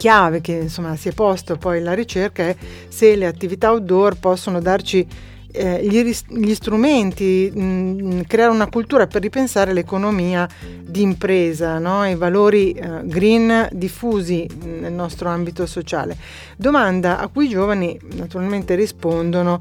chiave 0.00 0.40
che 0.40 0.52
insomma 0.52 0.96
si 0.96 1.08
è 1.08 1.12
posto 1.12 1.56
poi 1.56 1.82
la 1.82 1.92
ricerca 1.92 2.44
è 2.44 2.56
se 2.88 3.14
le 3.16 3.26
attività 3.26 3.70
outdoor 3.70 4.18
possono 4.18 4.58
darci 4.58 5.06
eh, 5.52 5.84
gli, 5.84 6.14
gli, 6.28 6.54
strumenti, 6.54 7.50
mh, 7.52 7.62
mm, 7.62 8.20
creare 8.26 8.52
una 8.52 8.68
cultura 8.68 9.06
per 9.06 9.22
ripensare 9.22 9.72
l'economia 9.72 10.48
di 10.80 11.02
impresa, 11.02 11.78
no? 11.78 12.06
i 12.08 12.14
valori 12.14 12.72
eh, 12.72 13.00
green 13.04 13.68
diffusi 13.72 14.48
nel 14.64 14.92
nostro 14.92 15.28
ambito 15.28 15.66
sociale. 15.66 16.16
Domanda 16.56 17.18
a 17.18 17.28
cui 17.28 17.46
i 17.46 17.50
giovani 17.50 17.98
naturalmente 18.14 18.74
rispondono 18.74 19.60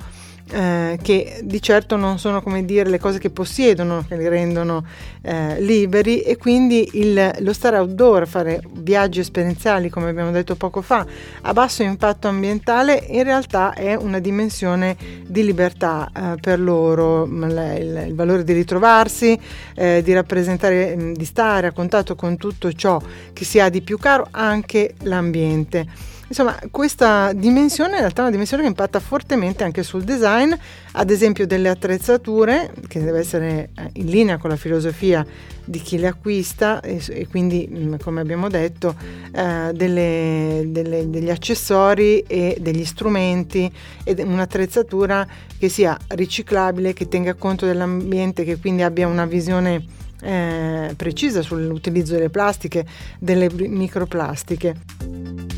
eh, 0.51 0.97
che 1.01 1.41
di 1.43 1.61
certo 1.61 1.95
non 1.95 2.19
sono 2.19 2.41
come 2.41 2.65
dire 2.65 2.89
le 2.89 2.99
cose 2.99 3.19
che 3.19 3.29
possiedono 3.29 4.05
che 4.07 4.17
li 4.17 4.27
rendono 4.27 4.83
eh, 5.21 5.61
liberi 5.61 6.21
e 6.21 6.37
quindi 6.37 6.89
il, 6.93 7.31
lo 7.39 7.53
stare 7.53 7.77
outdoor, 7.77 8.27
fare 8.27 8.61
viaggi 8.71 9.19
esperienziali 9.19 9.89
come 9.89 10.09
abbiamo 10.09 10.31
detto 10.31 10.55
poco 10.55 10.81
fa 10.81 11.05
a 11.41 11.53
basso 11.53 11.83
impatto 11.83 12.27
ambientale 12.27 13.05
in 13.09 13.23
realtà 13.23 13.73
è 13.73 13.95
una 13.95 14.19
dimensione 14.19 14.95
di 15.25 15.43
libertà 15.43 16.09
eh, 16.15 16.35
per 16.39 16.59
loro, 16.59 17.25
il, 17.25 18.05
il, 18.07 18.15
valore 18.15 18.43
di 18.43 18.53
ritrovarsi, 18.53 19.39
eh, 19.75 20.01
di 20.03 20.13
rappresentare, 20.13 20.95
mm, 20.95 21.13
di 21.13 21.25
stare 21.25 21.67
a 21.67 21.71
contatto 21.71 22.15
con 22.15 22.37
tutto 22.37 22.71
ciò 22.73 22.99
che 23.33 23.45
si 23.45 23.59
ha 23.59 23.69
di 23.69 23.81
più 23.81 23.97
caro, 23.97 24.27
anche 24.31 24.95
l'ambiente. 25.03 26.17
Insomma, 26.29 26.59
questa 26.69 27.33
dimensione 27.33 27.93
in 27.93 27.99
realtà 27.99 28.19
è 28.19 28.21
una 28.21 28.31
dimensione 28.31 28.61
che 28.61 28.69
impatta 28.69 28.99
fortemente 28.99 29.63
anche 29.63 29.81
sul 29.81 30.03
design, 30.03 30.53
ad 30.91 31.09
esempio 31.09 31.47
delle 31.47 31.69
attrezzature, 31.69 32.71
che 32.87 33.03
deve 33.03 33.19
essere 33.19 33.69
eh, 33.75 33.89
in 33.93 34.05
linea 34.05 34.37
con 34.37 34.51
la 34.51 34.55
filosofia 34.55 35.25
di 35.65 35.79
chi 35.79 35.97
le 35.97 36.05
acquista 36.05 36.81
e, 36.81 37.01
e 37.09 37.27
quindi, 37.27 37.67
mm, 37.67 37.95
come 38.03 38.21
abbiamo 38.21 38.47
detto, 38.47 38.95
eh, 39.31 39.71
delle, 39.73 40.65
delle, 40.67 41.09
degli 41.09 41.31
accessori 41.31 42.19
e 42.19 42.57
degli 42.61 42.85
strumenti 42.85 43.71
ed 44.03 44.19
un'attrezzatura 44.19 45.27
che 45.57 45.67
sia 45.67 45.97
riciclabile, 46.09 46.93
che 46.93 47.07
tenga 47.07 47.33
conto 47.33 47.65
dell'ambiente, 47.65 48.43
che 48.43 48.59
quindi 48.59 48.83
abbia 48.83 49.07
una 49.07 49.25
visione 49.25 49.83
eh, 50.21 50.93
precisa 50.95 51.41
sull'utilizzo 51.41 52.13
delle 52.13 52.29
plastiche, 52.29 52.85
delle 53.17 53.49
microplastiche. 53.51 55.48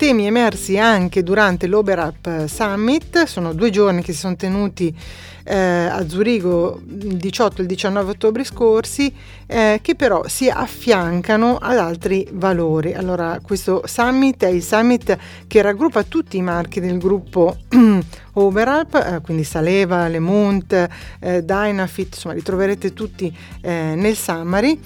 Temi 0.00 0.24
emersi 0.24 0.78
anche 0.78 1.22
durante 1.22 1.66
l'Oberup 1.66 2.46
Summit, 2.46 3.24
sono 3.24 3.52
due 3.52 3.68
giorni 3.68 4.00
che 4.00 4.14
si 4.14 4.20
sono 4.20 4.34
tenuti 4.34 4.96
eh, 5.44 5.54
a 5.54 6.08
Zurigo 6.08 6.80
il 6.86 7.18
18 7.18 7.58
e 7.58 7.60
il 7.60 7.68
19 7.68 8.12
ottobre 8.12 8.42
scorsi, 8.44 9.14
eh, 9.46 9.78
che 9.82 9.94
però 9.96 10.26
si 10.26 10.48
affiancano 10.48 11.58
ad 11.58 11.76
altri 11.76 12.26
valori. 12.32 12.94
Allora, 12.94 13.40
questo 13.42 13.82
summit 13.84 14.42
è 14.42 14.48
il 14.48 14.62
summit 14.62 15.18
che 15.46 15.60
raggruppa 15.60 16.02
tutti 16.04 16.38
i 16.38 16.42
marchi 16.42 16.80
del 16.80 16.96
gruppo 16.96 17.58
Oberup, 18.32 18.94
eh, 18.94 19.20
quindi 19.20 19.44
Saleva, 19.44 20.08
Lemont, 20.08 20.88
eh, 21.20 21.44
Dynafit, 21.44 22.14
insomma 22.14 22.32
li 22.32 22.42
troverete 22.42 22.94
tutti 22.94 23.30
eh, 23.60 23.92
nel 23.94 24.16
summary 24.16 24.80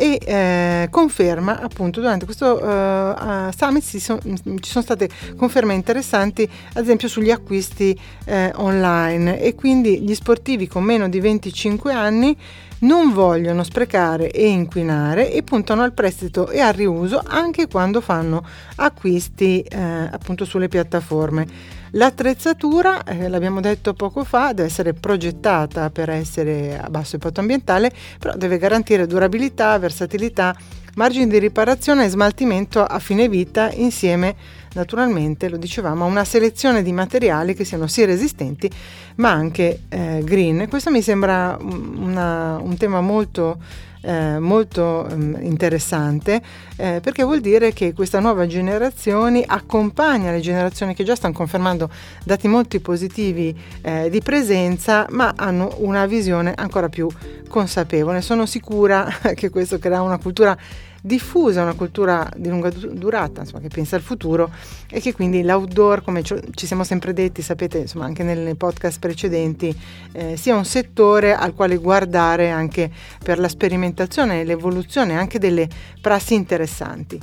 e 0.00 0.18
eh, 0.24 0.88
conferma 0.90 1.60
appunto 1.60 2.00
durante 2.00 2.24
questo 2.24 2.58
uh, 2.58 3.50
summit 3.54 3.84
ci 3.84 3.98
sono, 3.98 4.18
ci 4.22 4.70
sono 4.70 4.82
state 4.82 5.10
conferme 5.36 5.74
interessanti 5.74 6.48
ad 6.72 6.82
esempio 6.82 7.06
sugli 7.06 7.30
acquisti 7.30 7.94
eh, 8.24 8.50
online 8.54 9.38
e 9.42 9.54
quindi 9.54 10.00
gli 10.00 10.14
sportivi 10.14 10.66
con 10.66 10.84
meno 10.84 11.06
di 11.06 11.20
25 11.20 11.92
anni 11.92 12.34
non 12.78 13.12
vogliono 13.12 13.62
sprecare 13.62 14.30
e 14.30 14.48
inquinare 14.48 15.30
e 15.30 15.42
puntano 15.42 15.82
al 15.82 15.92
prestito 15.92 16.48
e 16.48 16.60
al 16.60 16.72
riuso 16.72 17.20
anche 17.22 17.68
quando 17.68 18.00
fanno 18.00 18.42
acquisti 18.76 19.60
eh, 19.60 19.78
appunto 19.78 20.46
sulle 20.46 20.68
piattaforme. 20.68 21.78
L'attrezzatura, 21.92 23.02
eh, 23.04 23.28
l'abbiamo 23.28 23.60
detto 23.60 23.94
poco 23.94 24.22
fa, 24.24 24.52
deve 24.52 24.68
essere 24.68 24.92
progettata 24.92 25.90
per 25.90 26.10
essere 26.10 26.78
a 26.78 26.88
basso 26.88 27.16
impatto 27.16 27.40
ambientale, 27.40 27.92
però 28.18 28.34
deve 28.36 28.58
garantire 28.58 29.06
durabilità, 29.06 29.76
versatilità, 29.78 30.56
margini 30.94 31.26
di 31.26 31.38
riparazione 31.38 32.04
e 32.04 32.08
smaltimento 32.08 32.82
a 32.84 32.98
fine 32.98 33.28
vita 33.28 33.70
insieme 33.72 34.34
naturalmente, 34.72 35.48
lo 35.48 35.56
dicevamo, 35.56 36.04
a 36.04 36.06
una 36.06 36.24
selezione 36.24 36.82
di 36.82 36.92
materiali 36.92 37.54
che 37.54 37.64
siano 37.64 37.88
sì 37.88 38.04
resistenti 38.04 38.70
ma 39.16 39.30
anche 39.30 39.82
eh, 39.88 40.20
green. 40.24 40.68
Questo 40.68 40.90
mi 40.90 41.02
sembra 41.02 41.56
una, 41.60 42.58
un 42.58 42.76
tema 42.76 43.00
molto 43.00 43.58
eh, 44.02 44.38
molto 44.38 45.06
um, 45.10 45.36
interessante 45.40 46.40
eh, 46.76 47.00
perché 47.02 47.22
vuol 47.22 47.40
dire 47.40 47.72
che 47.72 47.92
questa 47.92 48.20
nuova 48.20 48.46
generazione 48.46 49.44
accompagna 49.46 50.30
le 50.30 50.40
generazioni 50.40 50.94
che 50.94 51.04
già 51.04 51.14
stanno 51.14 51.34
confermando 51.34 51.90
dati 52.24 52.48
molto 52.48 52.78
positivi 52.80 53.54
eh, 53.82 54.08
di 54.10 54.20
presenza 54.20 55.06
ma 55.10 55.32
hanno 55.36 55.74
una 55.78 56.06
visione 56.06 56.52
ancora 56.54 56.88
più 56.88 57.08
consapevole. 57.48 58.20
Sono 58.22 58.46
sicura 58.46 59.06
che 59.34 59.50
questo 59.50 59.78
crea 59.78 60.02
una 60.02 60.18
cultura 60.18 60.56
diffusa, 61.00 61.62
una 61.62 61.74
cultura 61.74 62.28
di 62.36 62.48
lunga 62.48 62.70
durata, 62.70 63.40
insomma, 63.40 63.60
che 63.60 63.68
pensa 63.68 63.96
al 63.96 64.02
futuro 64.02 64.50
e 64.88 65.00
che 65.00 65.12
quindi 65.12 65.42
l'outdoor, 65.42 66.02
come 66.02 66.22
ci 66.22 66.66
siamo 66.66 66.84
sempre 66.84 67.12
detti, 67.12 67.42
sapete, 67.42 67.78
insomma, 67.78 68.04
anche 68.04 68.22
nei 68.22 68.54
podcast 68.54 68.98
precedenti, 68.98 69.74
eh, 70.12 70.36
sia 70.36 70.54
un 70.54 70.64
settore 70.64 71.34
al 71.34 71.54
quale 71.54 71.76
guardare 71.76 72.50
anche 72.50 72.90
per 73.22 73.38
la 73.38 73.48
sperimentazione 73.48 74.40
e 74.40 74.44
l'evoluzione 74.44 75.16
anche 75.16 75.38
delle 75.38 75.68
prassi 76.00 76.34
interessanti. 76.34 77.18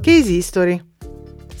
Case 0.00 0.30
History. 0.32 0.88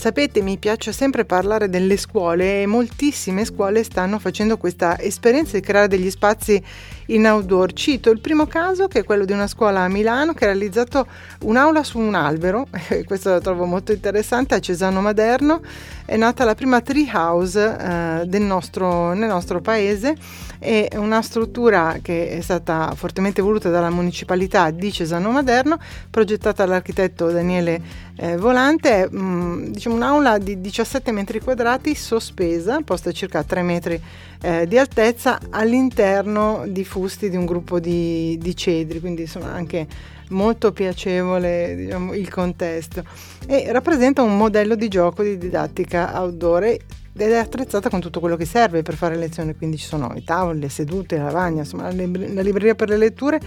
Sapete, 0.00 0.40
mi 0.40 0.56
piace 0.56 0.92
sempre 0.92 1.26
parlare 1.26 1.68
delle 1.68 1.98
scuole 1.98 2.62
e 2.62 2.66
moltissime 2.66 3.44
scuole 3.44 3.84
stanno 3.84 4.18
facendo 4.18 4.56
questa 4.56 4.98
esperienza 4.98 5.58
di 5.58 5.62
creare 5.62 5.88
degli 5.88 6.08
spazi 6.08 6.64
in 7.14 7.26
outdoor. 7.26 7.72
Cito 7.72 8.10
il 8.10 8.20
primo 8.20 8.46
caso 8.46 8.88
che 8.88 9.00
è 9.00 9.04
quello 9.04 9.24
di 9.24 9.32
una 9.32 9.46
scuola 9.46 9.82
a 9.82 9.88
Milano 9.88 10.32
che 10.32 10.44
ha 10.44 10.48
realizzato 10.48 11.06
un'aula 11.42 11.82
su 11.82 11.98
un 11.98 12.14
albero, 12.14 12.66
questo 13.06 13.30
lo 13.30 13.40
trovo 13.40 13.64
molto 13.64 13.92
interessante, 13.92 14.54
a 14.54 14.60
Cesano 14.60 15.00
Maderno 15.00 15.60
è 16.10 16.16
nata 16.16 16.44
la 16.44 16.56
prima 16.56 16.80
tree 16.80 17.08
house 17.12 17.56
eh, 17.56 18.26
del 18.26 18.42
nostro, 18.42 19.12
nel 19.12 19.28
nostro 19.28 19.60
paese, 19.60 20.16
è 20.58 20.88
una 20.96 21.22
struttura 21.22 21.98
che 22.02 22.30
è 22.30 22.40
stata 22.40 22.92
fortemente 22.96 23.40
voluta 23.40 23.70
dalla 23.70 23.90
municipalità 23.90 24.70
di 24.70 24.90
Cesano 24.90 25.30
Maderno, 25.30 25.78
progettata 26.10 26.64
dall'architetto 26.64 27.30
Daniele 27.30 27.80
eh, 28.16 28.36
Volante, 28.36 29.08
mh, 29.08 29.20
mm, 29.20 29.64
diciamo 29.66 29.94
un'aula 29.94 30.38
di 30.38 30.60
17 30.60 31.12
metri 31.12 31.38
quadrati 31.38 31.94
sospesa, 31.94 32.80
posta 32.84 33.12
circa 33.12 33.44
3 33.44 33.62
metri 33.62 34.02
eh, 34.42 34.66
di 34.66 34.78
altezza 34.78 35.38
all'interno 35.50 36.64
di 36.66 36.84
fusti 37.00 37.30
di 37.30 37.36
un 37.36 37.46
gruppo 37.46 37.80
di, 37.80 38.36
di 38.38 38.54
cedri, 38.54 39.00
quindi 39.00 39.22
insomma 39.22 39.52
anche 39.52 39.86
molto 40.28 40.70
piacevole 40.72 41.74
diciamo, 41.74 42.14
il 42.14 42.28
contesto. 42.28 43.02
E 43.46 43.72
rappresenta 43.72 44.20
un 44.20 44.36
modello 44.36 44.74
di 44.74 44.88
gioco 44.88 45.22
di 45.22 45.38
didattica 45.38 46.20
outdoor 46.20 46.64
ed 46.64 46.80
è 47.14 47.36
attrezzata 47.36 47.88
con 47.88 48.00
tutto 48.00 48.20
quello 48.20 48.36
che 48.36 48.44
serve 48.44 48.82
per 48.82 48.94
fare 48.94 49.16
lezioni, 49.16 49.56
quindi 49.56 49.78
ci 49.78 49.86
sono 49.86 50.12
i 50.14 50.22
tavoli, 50.22 50.60
le 50.60 50.68
sedute, 50.68 51.16
la 51.16 51.24
lavagna, 51.24 51.60
insomma 51.60 51.92
la, 51.92 52.04
la 52.06 52.42
libreria 52.42 52.74
per 52.74 52.90
le 52.90 52.96
letture 52.98 53.40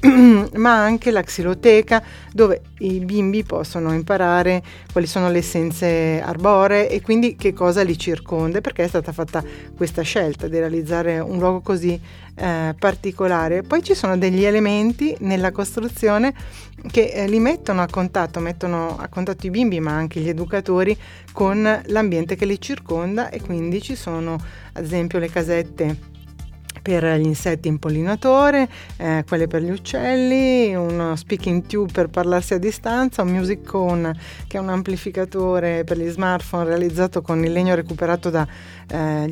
ma 0.54 0.82
anche 0.82 1.10
la 1.10 1.22
xiloteca 1.22 2.02
dove 2.32 2.62
i 2.78 3.00
bimbi 3.00 3.42
possono 3.42 3.92
imparare 3.92 4.62
quali 4.92 5.08
sono 5.08 5.28
le 5.28 5.38
essenze 5.38 6.20
arboree 6.20 6.88
e 6.88 7.00
quindi 7.00 7.34
che 7.34 7.52
cosa 7.52 7.82
li 7.82 7.98
circonda 7.98 8.60
perché 8.60 8.84
è 8.84 8.88
stata 8.88 9.10
fatta 9.10 9.42
questa 9.76 10.02
scelta 10.02 10.46
di 10.46 10.58
realizzare 10.58 11.18
un 11.18 11.38
luogo 11.38 11.60
così 11.60 12.00
eh, 12.36 12.74
particolare. 12.78 13.62
Poi 13.62 13.82
ci 13.82 13.94
sono 13.94 14.16
degli 14.16 14.44
elementi 14.44 15.16
nella 15.20 15.50
costruzione 15.50 16.32
che 16.92 17.10
eh, 17.12 17.26
li 17.26 17.40
mettono 17.40 17.82
a 17.82 17.88
contatto, 17.90 18.38
mettono 18.38 18.96
a 18.98 19.08
contatto 19.08 19.46
i 19.46 19.50
bimbi 19.50 19.80
ma 19.80 19.92
anche 19.92 20.20
gli 20.20 20.28
educatori 20.28 20.96
con 21.32 21.82
l'ambiente 21.86 22.36
che 22.36 22.46
li 22.46 22.60
circonda 22.60 23.30
e 23.30 23.40
quindi 23.40 23.82
ci 23.82 23.96
sono 23.96 24.38
ad 24.74 24.84
esempio 24.84 25.18
le 25.18 25.28
casette 25.28 26.17
per 26.88 27.18
gli 27.18 27.26
insetti 27.26 27.68
impollinatore, 27.68 28.66
eh, 28.96 29.22
quelle 29.28 29.46
per 29.46 29.60
gli 29.60 29.68
uccelli, 29.68 30.74
uno 30.74 31.16
speaking 31.16 31.66
tube 31.66 31.92
per 31.92 32.08
parlarsi 32.08 32.54
a 32.54 32.58
distanza, 32.58 33.20
un 33.20 33.28
music 33.28 33.62
cone 33.62 34.16
che 34.46 34.56
è 34.56 34.60
un 34.60 34.70
amplificatore 34.70 35.84
per 35.84 35.98
gli 35.98 36.08
smartphone 36.08 36.64
realizzato 36.64 37.20
con 37.20 37.44
il 37.44 37.52
legno 37.52 37.74
recuperato 37.74 38.30
dagli 38.30 38.48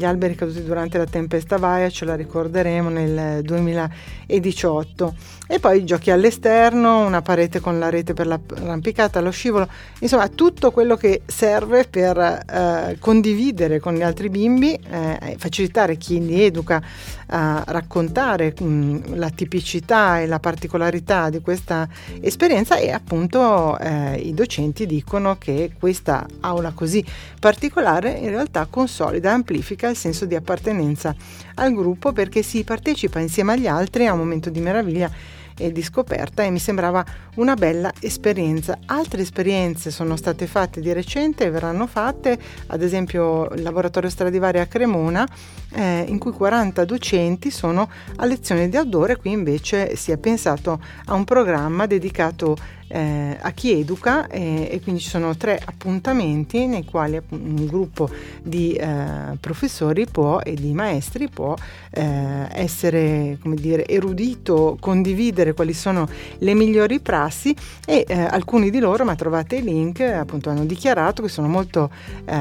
eh, 0.03 0.05
alberi 0.05 0.35
caduti 0.35 0.63
durante 0.65 0.99
la 0.99 1.07
tempesta 1.07 1.57
Vaia, 1.57 1.89
ce 1.89 2.05
la 2.05 2.15
ricorderemo 2.15 2.91
nel 2.91 3.43
2018. 3.43 5.15
E 5.49 5.59
poi 5.59 5.85
giochi 5.85 6.11
all'esterno, 6.11 7.07
una 7.07 7.23
parete 7.23 7.61
con 7.61 7.79
la 7.79 7.89
rete 7.89 8.13
per 8.13 8.27
l'arrampicata, 8.27 9.21
lo 9.21 9.31
scivolo, 9.31 9.67
insomma 10.01 10.29
tutto 10.29 10.73
quello 10.73 10.97
che 10.97 11.23
serve 11.25 11.87
per 11.89 12.19
eh, 12.19 12.97
condividere 12.99 13.81
con 13.81 13.95
gli 13.95 14.03
altri 14.03 14.29
bimbi, 14.29 14.75
eh, 14.75 15.37
facilitare 15.39 15.97
chi 15.97 16.23
li 16.23 16.43
educa 16.43 16.83
a 17.29 17.65
raccontare 17.67 18.55
mh, 18.59 18.65
mm, 18.65 19.03
la 19.15 19.31
tipicità 19.31 20.21
e 20.21 20.27
la 20.27 20.39
particolarità 20.39 21.31
di 21.31 21.41
questa 21.41 21.89
esperienza 22.21 22.77
e 22.77 22.91
appunto 22.91 23.79
eh, 23.79 24.17
i 24.17 24.35
docenti 24.35 24.87
dicono 24.87 25.37
che 25.39 25.73
questa 25.79 26.27
aula 26.41 26.73
così 26.73 27.05
particolare 27.41 28.11
in 28.11 28.31
realtà 28.31 28.67
consolida 28.67 29.33
amplifica 29.33 29.89
il 29.89 29.97
senso 29.97 30.25
di 30.25 30.35
appartenenza 30.35 31.15
al 31.55 31.73
gruppo 31.73 32.13
perché 32.13 32.43
si 32.43 32.65
partecipa 32.65 33.19
insieme 33.19 33.55
agli 33.55 33.67
altri 33.67 34.07
a 34.07 34.13
un 34.13 34.19
momento 34.19 34.51
di 34.51 34.61
meraviglia 34.61 35.11
e 35.59 35.73
di 35.73 35.83
scoperta 35.83 36.43
e 36.43 36.51
mi 36.51 36.59
sembrava 36.59 37.05
una 37.37 37.55
bella 37.55 37.93
esperienza. 38.01 38.79
Altre 38.87 39.23
esperienze 39.23 39.91
sono 39.91 40.17
state 40.17 40.47
fatte 40.47 40.81
di 40.81 40.93
recente 40.93 41.45
e 41.45 41.51
verranno 41.51 41.87
fatte, 41.87 42.39
ad 42.67 42.83
esempio 42.83 43.49
il 43.51 43.63
laboratorio 43.63 44.11
Stradivari 44.11 44.61
a 44.61 44.67
Cremona, 44.67 45.27
eh, 45.73 46.05
in 46.07 46.19
cui 46.19 46.33
40 46.33 46.85
docenti 46.85 47.51
sono 47.51 47.89
a 48.17 48.25
lezione 48.25 48.69
di 48.69 48.77
outdoor 48.77 49.11
e 49.11 49.17
qui 49.17 49.31
invece 49.31 49.97
si 49.97 50.13
è 50.13 50.17
pensato 50.17 50.81
a 51.07 51.15
un 51.15 51.25
programma 51.25 51.87
dedicato 51.87 52.57
eh, 52.89 53.37
a 53.41 53.51
chi 53.51 53.73
educa 53.73 54.29
eh, 54.29 54.69
e 54.71 54.81
quindi 54.81 55.01
ci 55.01 55.09
sono 55.09 55.37
tre 55.37 55.61
appuntamenti 55.63 56.67
nei 56.67 56.85
quali 56.85 57.21
un 57.31 57.67
gruppo 57.67 58.09
di 58.43 58.73
eh, 58.73 59.37
professori 59.41 60.07
può, 60.07 60.41
e 60.41 60.55
di 60.55 60.73
maestri 60.73 61.29
può 61.29 61.55
eh, 61.91 62.49
essere 62.53 63.39
come 63.41 63.57
dire, 63.57 63.87
erudito, 63.87 64.77
condividere 64.81 65.55
quali 65.55 65.73
sono 65.73 66.09
le 66.39 66.55
migliori 66.55 67.01
prassi 67.01 67.55
e 67.85 68.05
eh, 68.07 68.21
alcuni 68.21 68.71
di 68.71 68.79
loro, 68.79 69.05
ma 69.05 69.15
trovate 69.15 69.57
i 69.57 69.63
link, 69.63 70.01
appunto 70.01 70.51
hanno 70.51 70.65
dichiarato 70.65 71.23
che 71.23 71.29
sono 71.29 71.49
molto 71.49 71.91
eh, 72.25 72.35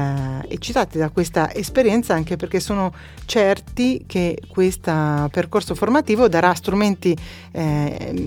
eccitati 0.48 0.98
da 0.98 1.10
questa 1.10 1.52
esperienza 1.54 2.14
anche 2.14 2.36
perché 2.36 2.60
sono 2.60 2.92
certi 3.24 4.04
che 4.06 4.40
questo 4.48 4.74
percorso 5.32 5.74
formativo 5.74 6.28
darà 6.28 6.54
strumenti 6.54 7.16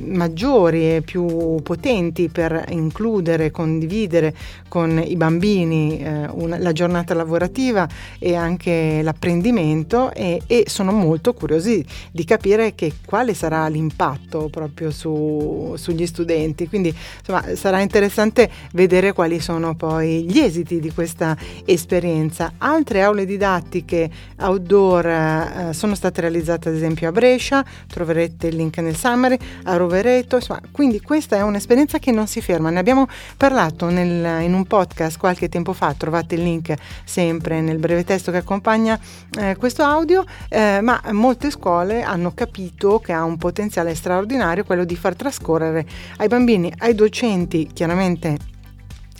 maggiori 0.07 0.95
e 0.95 1.01
più 1.01 1.61
potenti 1.61 2.08
strumenti 2.09 2.29
per 2.29 2.65
includere, 2.69 3.51
condividere 3.51 4.33
con 4.67 5.01
i 5.05 5.15
bambini 5.15 5.99
eh, 5.99 6.27
una, 6.31 6.57
la 6.57 6.71
giornata 6.71 7.13
lavorativa 7.13 7.87
e 8.17 8.35
anche 8.35 9.01
l'apprendimento 9.01 10.11
e, 10.13 10.41
e, 10.47 10.65
sono 10.67 10.91
molto 10.91 11.33
curiosi 11.33 11.85
di 12.11 12.25
capire 12.25 12.75
che 12.75 12.93
quale 13.05 13.33
sarà 13.33 13.67
l'impatto 13.67 14.49
proprio 14.49 14.91
su, 14.91 15.73
sugli 15.77 16.05
studenti. 16.05 16.67
Quindi 16.67 16.93
insomma 17.19 17.55
sarà 17.55 17.79
interessante 17.79 18.49
vedere 18.73 19.13
quali 19.13 19.39
sono 19.39 19.75
poi 19.75 20.23
gli 20.23 20.39
esiti 20.39 20.79
di 20.79 20.91
questa 20.91 21.37
esperienza. 21.65 22.53
Altre 22.57 23.01
aule 23.01 23.25
didattiche 23.25 24.09
outdoor 24.39 25.05
eh, 25.05 25.69
sono 25.73 25.95
state 25.95 26.21
realizzate 26.21 26.69
ad 26.69 26.75
esempio 26.75 27.09
a 27.09 27.11
Brescia, 27.11 27.63
troverete 27.87 28.47
il 28.47 28.55
link 28.55 28.77
nel 28.77 28.95
summary, 28.95 29.37
a 29.63 29.75
Rovereto, 29.75 30.37
insomma, 30.37 30.61
quindi 30.71 31.01
questa 31.01 31.37
è 31.37 31.41
un'esperienza 31.41 31.98
che 31.99 32.11
non 32.11 32.27
si 32.27 32.41
ferma. 32.41 32.69
Ne 32.69 32.79
abbiamo 32.79 33.07
parlato 33.37 33.89
nel, 33.89 34.43
in 34.43 34.53
un 34.53 34.65
podcast 34.65 35.17
qualche 35.17 35.49
tempo 35.49 35.73
fa, 35.73 35.93
trovate 35.93 36.35
il 36.35 36.43
link 36.43 36.73
sempre 37.03 37.61
nel 37.61 37.77
breve 37.77 38.03
testo 38.03 38.31
che 38.31 38.37
accompagna 38.37 38.99
eh, 39.37 39.55
questo 39.57 39.83
audio, 39.83 40.23
eh, 40.47 40.79
ma 40.81 41.01
molte 41.11 41.51
scuole 41.51 42.01
hanno 42.01 42.33
capito 42.33 42.99
che 42.99 43.13
ha 43.13 43.23
un 43.23 43.37
potenziale 43.37 43.95
straordinario 43.95 44.63
quello 44.63 44.85
di 44.85 44.95
far 44.95 45.15
trascorrere 45.15 45.85
ai 46.17 46.27
bambini, 46.27 46.71
ai 46.79 46.95
docenti, 46.95 47.69
chiaramente 47.71 48.37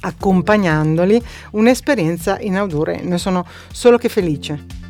accompagnandoli, 0.01 1.21
un'esperienza 1.51 2.39
in 2.39 2.57
outdoor 2.57 2.89
e 2.89 3.01
ne 3.01 3.17
sono 3.17 3.45
solo 3.71 3.97
che 3.97 4.09
felice. 4.09 4.88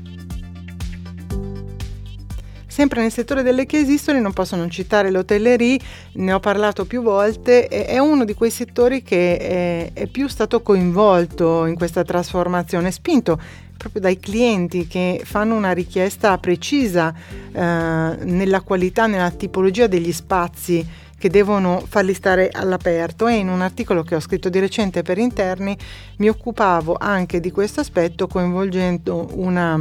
Sempre 2.79 3.01
nel 3.01 3.11
settore 3.11 3.43
delle 3.43 3.65
che 3.65 3.77
esistono 3.77 4.21
non 4.21 4.31
posso 4.31 4.55
non 4.55 4.69
citare 4.69 5.11
l'hotellerie, 5.11 5.77
ne 6.13 6.31
ho 6.31 6.39
parlato 6.39 6.85
più 6.85 7.01
volte, 7.01 7.67
è 7.67 7.97
uno 7.97 8.23
di 8.23 8.33
quei 8.33 8.51
settori 8.51 9.03
che 9.03 9.37
è, 9.37 9.91
è 9.91 10.07
più 10.07 10.29
stato 10.29 10.61
coinvolto 10.61 11.65
in 11.65 11.75
questa 11.75 12.05
trasformazione, 12.05 12.89
spinto 12.91 13.37
proprio 13.75 14.01
dai 14.01 14.17
clienti 14.17 14.87
che 14.87 15.19
fanno 15.25 15.55
una 15.55 15.73
richiesta 15.73 16.37
precisa 16.37 17.13
eh, 17.51 17.59
nella 18.23 18.61
qualità, 18.61 19.07
nella 19.07 19.31
tipologia 19.31 19.87
degli 19.87 20.13
spazi 20.13 20.87
che 21.17 21.29
devono 21.29 21.83
farli 21.85 22.13
stare 22.13 22.47
all'aperto. 22.49 23.27
E 23.27 23.33
in 23.33 23.49
un 23.49 23.59
articolo 23.59 24.03
che 24.03 24.15
ho 24.15 24.21
scritto 24.21 24.47
di 24.47 24.59
recente 24.59 25.01
per 25.01 25.17
interni 25.17 25.75
mi 26.19 26.29
occupavo 26.29 26.95
anche 26.97 27.41
di 27.41 27.51
questo 27.51 27.81
aspetto 27.81 28.27
coinvolgendo 28.27 29.31
una 29.33 29.77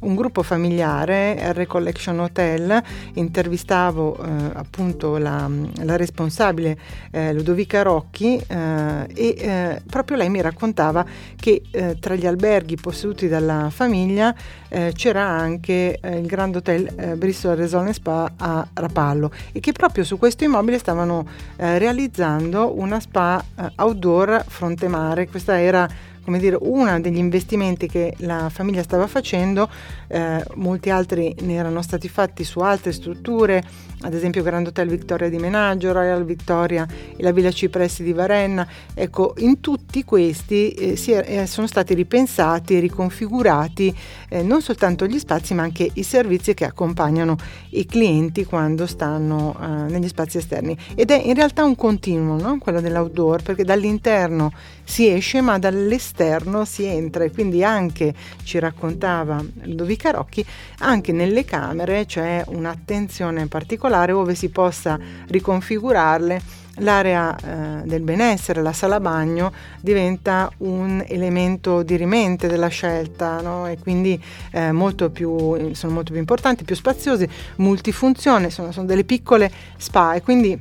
un 0.00 0.14
gruppo 0.14 0.42
familiare, 0.42 1.52
Recollection 1.52 2.20
Hotel, 2.20 2.82
intervistavo 3.14 4.16
eh, 4.16 4.28
appunto 4.54 5.16
la, 5.18 5.48
la 5.82 5.96
responsabile 5.96 6.78
eh, 7.10 7.32
Ludovica 7.32 7.82
Rocchi 7.82 8.36
eh, 8.36 9.06
e 9.14 9.34
eh, 9.38 9.82
proprio 9.88 10.16
lei 10.16 10.30
mi 10.30 10.40
raccontava 10.40 11.04
che 11.36 11.62
eh, 11.70 11.96
tra 11.98 12.14
gli 12.14 12.26
alberghi 12.26 12.76
posseduti 12.76 13.28
dalla 13.28 13.70
famiglia 13.70 14.34
c'era 14.68 15.22
anche 15.22 15.98
il 16.02 16.26
Grand 16.26 16.54
Hotel 16.54 17.14
Bristol 17.16 17.56
Resort 17.56 17.90
Spa 17.92 18.30
a 18.36 18.68
Rapallo 18.74 19.32
e 19.50 19.60
che 19.60 19.72
proprio 19.72 20.04
su 20.04 20.18
questo 20.18 20.44
immobile 20.44 20.78
stavano 20.78 21.26
realizzando 21.56 22.78
una 22.78 23.00
spa 23.00 23.42
outdoor 23.76 24.44
fronte 24.46 24.86
mare. 24.88 25.26
Questa 25.26 25.58
era 25.58 25.88
come 26.28 26.40
dire, 26.40 26.58
uno 26.60 27.00
degli 27.00 27.16
investimenti 27.16 27.88
che 27.88 28.12
la 28.18 28.50
famiglia 28.50 28.82
stava 28.82 29.06
facendo, 29.06 29.66
eh, 30.08 30.44
molti 30.56 30.90
altri 30.90 31.34
ne 31.40 31.54
erano 31.54 31.80
stati 31.80 32.06
fatti 32.06 32.44
su 32.44 32.60
altre 32.60 32.92
strutture, 32.92 33.64
ad 34.02 34.12
esempio 34.12 34.42
Grand 34.42 34.66
Hotel 34.66 34.88
Victoria 34.88 35.30
di 35.30 35.38
Menaggio, 35.38 35.90
Royal 35.90 36.26
Victoria 36.26 36.86
e 37.16 37.22
la 37.22 37.32
Villa 37.32 37.50
Cipressi 37.50 38.02
di 38.02 38.12
Varenna. 38.12 38.68
Ecco, 38.92 39.32
in 39.38 39.60
tutti 39.60 40.04
questi 40.04 40.72
eh, 40.72 41.00
è, 41.02 41.40
eh, 41.40 41.46
sono 41.46 41.66
stati 41.66 41.94
ripensati 41.94 42.76
e 42.76 42.80
riconfigurati 42.80 43.96
eh, 44.28 44.42
non 44.42 44.60
soltanto 44.60 45.06
gli 45.06 45.18
spazi 45.18 45.54
ma 45.54 45.62
anche 45.62 45.88
i 45.90 46.02
servizi 46.02 46.52
che 46.52 46.66
accompagnano 46.66 47.36
i 47.70 47.86
clienti 47.86 48.44
quando 48.44 48.86
stanno 48.86 49.56
eh, 49.58 49.90
negli 49.90 50.08
spazi 50.08 50.36
esterni 50.36 50.76
ed 50.94 51.10
è 51.10 51.18
in 51.24 51.34
realtà 51.34 51.64
un 51.64 51.74
continuo, 51.74 52.38
no? 52.38 52.58
quello 52.58 52.82
dell'outdoor, 52.82 53.42
perché 53.42 53.64
dall'interno 53.64 54.52
si 54.84 55.08
esce 55.08 55.40
ma 55.40 55.58
dall'esterno 55.58 56.16
si 56.64 56.84
entra 56.84 57.24
e 57.24 57.30
quindi 57.30 57.62
anche, 57.62 58.14
ci 58.42 58.58
raccontava 58.58 59.42
Ludovica 59.62 60.10
Rocchi, 60.10 60.44
anche 60.78 61.12
nelle 61.12 61.44
camere 61.44 62.06
c'è 62.06 62.42
un'attenzione 62.46 63.46
particolare 63.46 64.12
dove 64.12 64.34
si 64.34 64.48
possa 64.48 64.98
riconfigurarle 65.28 66.66
l'area 66.78 67.36
eh, 67.36 67.86
del 67.86 68.02
benessere, 68.02 68.62
la 68.62 68.72
sala 68.72 69.00
bagno, 69.00 69.52
diventa 69.80 70.50
un 70.58 71.04
elemento 71.06 71.82
dirimente 71.82 72.48
della 72.48 72.68
scelta 72.68 73.40
no? 73.40 73.66
e 73.66 73.78
quindi 73.78 74.20
eh, 74.52 74.72
molto 74.72 75.10
più, 75.10 75.72
sono 75.74 75.92
molto 75.92 76.12
più 76.12 76.20
importanti, 76.20 76.64
più 76.64 76.74
spaziosi, 76.74 77.28
multifunzione, 77.56 78.50
sono, 78.50 78.72
sono 78.72 78.86
delle 78.86 79.04
piccole 79.04 79.50
spa 79.76 80.14
e 80.14 80.22
quindi 80.22 80.60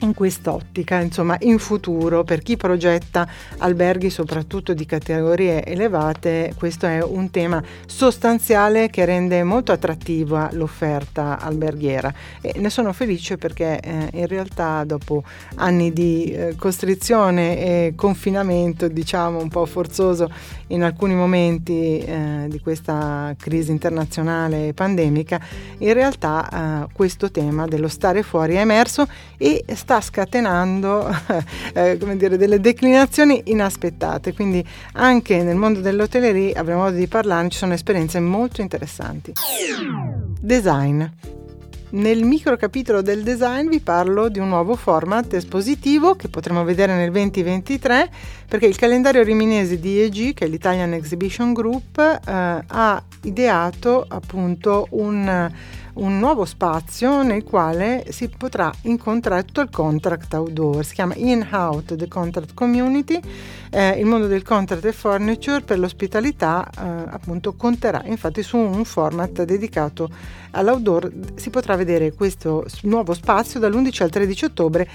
in 0.00 0.14
quest'ottica, 0.14 1.00
insomma, 1.00 1.36
in 1.40 1.58
futuro 1.58 2.24
per 2.24 2.42
chi 2.42 2.56
progetta 2.56 3.28
alberghi 3.58 4.10
soprattutto 4.10 4.72
di 4.74 4.86
categorie 4.86 5.64
elevate, 5.64 6.54
questo 6.56 6.86
è 6.86 7.02
un 7.02 7.30
tema 7.30 7.62
sostanziale 7.86 8.88
che 8.90 9.04
rende 9.04 9.42
molto 9.42 9.72
attrattiva 9.72 10.48
l'offerta 10.52 11.38
alberghiera. 11.40 12.12
E 12.40 12.54
ne 12.56 12.70
sono 12.70 12.92
felice 12.92 13.36
perché 13.36 13.80
eh, 13.80 14.08
in 14.12 14.26
realtà 14.26 14.84
dopo 14.84 15.22
anni 15.56 15.92
di 15.92 16.32
eh, 16.32 16.54
costrizione 16.56 17.58
e 17.58 17.92
confinamento, 17.96 18.88
diciamo 18.88 19.40
un 19.40 19.48
po' 19.48 19.66
forzoso 19.66 20.30
in 20.68 20.82
alcuni 20.82 21.14
momenti 21.14 21.98
eh, 21.98 22.46
di 22.48 22.60
questa 22.60 23.34
crisi 23.38 23.70
internazionale 23.70 24.72
pandemica, 24.72 25.40
in 25.78 25.92
realtà 25.92 26.86
eh, 26.86 26.92
questo 26.92 27.30
tema 27.30 27.66
dello 27.66 27.88
stare 27.88 28.22
fuori 28.22 28.54
è 28.54 28.60
emerso 28.60 29.06
e 29.36 29.64
sta 29.74 29.89
scatenando 29.98 31.08
eh, 31.72 31.96
come 31.98 32.18
dire, 32.18 32.36
delle 32.36 32.60
declinazioni 32.60 33.40
inaspettate. 33.46 34.34
Quindi 34.34 34.62
anche 34.92 35.42
nel 35.42 35.56
mondo 35.56 35.80
dell'hotellerie 35.80 36.52
avremo 36.52 36.82
modo 36.82 36.96
di 36.96 37.08
parlare, 37.08 37.48
ci 37.48 37.56
sono 37.56 37.72
esperienze 37.72 38.20
molto 38.20 38.60
interessanti. 38.60 39.32
Design. 40.38 41.04
Nel 41.92 42.22
micro 42.22 42.56
capitolo 42.56 43.02
del 43.02 43.24
design 43.24 43.68
vi 43.68 43.80
parlo 43.80 44.28
di 44.28 44.38
un 44.38 44.48
nuovo 44.48 44.76
format 44.76 45.32
espositivo 45.34 46.14
che 46.14 46.28
potremo 46.28 46.62
vedere 46.62 46.94
nel 46.94 47.10
2023 47.10 48.10
perché 48.50 48.66
il 48.66 48.74
calendario 48.74 49.22
riminese 49.22 49.78
di 49.78 50.00
EG, 50.00 50.34
che 50.34 50.46
è 50.46 50.48
l'Italian 50.48 50.92
Exhibition 50.94 51.52
Group, 51.52 51.98
eh, 51.98 52.20
ha 52.66 53.02
ideato 53.22 54.04
appunto 54.08 54.88
un 54.90 55.48
un 56.00 56.18
nuovo 56.18 56.44
spazio 56.44 57.22
nel 57.22 57.42
quale 57.42 58.06
si 58.10 58.28
potrà 58.28 58.72
incontrare 58.82 59.44
tutto 59.44 59.60
il 59.60 59.70
contract 59.70 60.32
outdoor, 60.34 60.84
si 60.84 60.94
chiama 60.94 61.14
In-Out 61.16 61.96
The 61.96 62.08
Contract 62.08 62.54
Community, 62.54 63.20
eh, 63.70 63.98
il 63.98 64.06
mondo 64.06 64.26
del 64.26 64.42
contract 64.42 64.84
e 64.84 64.92
furniture 64.92 65.60
per 65.60 65.78
l'ospitalità 65.78 66.68
eh, 66.68 66.80
appunto 67.10 67.54
conterà 67.54 68.02
infatti 68.06 68.42
su 68.42 68.56
un 68.56 68.84
format 68.84 69.42
dedicato 69.42 70.08
all'outdoor, 70.52 71.10
si 71.34 71.50
potrà 71.50 71.76
vedere 71.76 72.12
questo 72.12 72.64
nuovo 72.82 73.14
spazio 73.14 73.60
dall'11 73.60 74.02
al 74.02 74.10
13 74.10 74.44
ottobre 74.44 74.88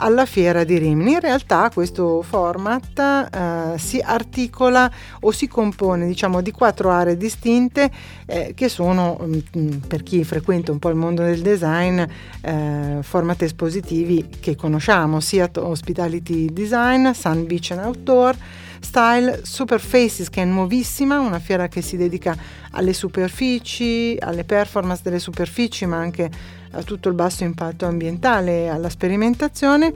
alla 0.00 0.26
fiera 0.26 0.64
di 0.64 0.78
Rimini. 0.78 1.12
In 1.12 1.20
realtà 1.20 1.70
questo 1.72 2.22
format 2.22 2.98
eh, 2.98 3.78
si 3.78 4.00
articola 4.00 4.90
o 5.20 5.30
si 5.30 5.46
compone 5.46 6.06
diciamo, 6.06 6.40
di 6.40 6.50
quattro 6.50 6.90
aree 6.90 7.16
distinte 7.16 7.90
eh, 8.26 8.52
che 8.54 8.68
sono, 8.68 9.18
mh, 9.20 9.24
mm, 9.26 9.38
mm, 9.58 9.76
per 9.86 10.02
chi 10.02 10.24
frequenta 10.24 10.72
un 10.72 10.78
po' 10.78 10.88
il 10.88 10.96
mondo 10.96 11.22
del 11.22 11.42
design, 11.42 12.02
eh, 12.40 12.98
format 13.02 13.42
espositivi 13.42 14.28
che 14.40 14.56
conosciamo, 14.56 15.20
sia 15.20 15.50
Hospitality 15.54 16.52
Design, 16.52 17.10
Sun 17.10 17.46
Beach 17.46 17.70
and 17.72 17.84
Outdoor, 17.84 18.36
Style 18.80 19.40
Superfaces 19.44 20.30
che 20.30 20.42
è 20.42 20.44
nuovissima, 20.44 21.20
una 21.20 21.38
fiera 21.38 21.68
che 21.68 21.82
si 21.82 21.96
dedica 21.96 22.34
alle 22.72 22.94
superfici, 22.94 24.16
alle 24.18 24.44
performance 24.44 25.02
delle 25.04 25.18
superfici, 25.18 25.84
ma 25.86 25.98
anche 25.98 26.30
a 26.72 26.82
tutto 26.82 27.08
il 27.08 27.14
basso 27.14 27.44
impatto 27.44 27.86
ambientale, 27.86 28.68
alla 28.68 28.88
sperimentazione. 28.88 29.92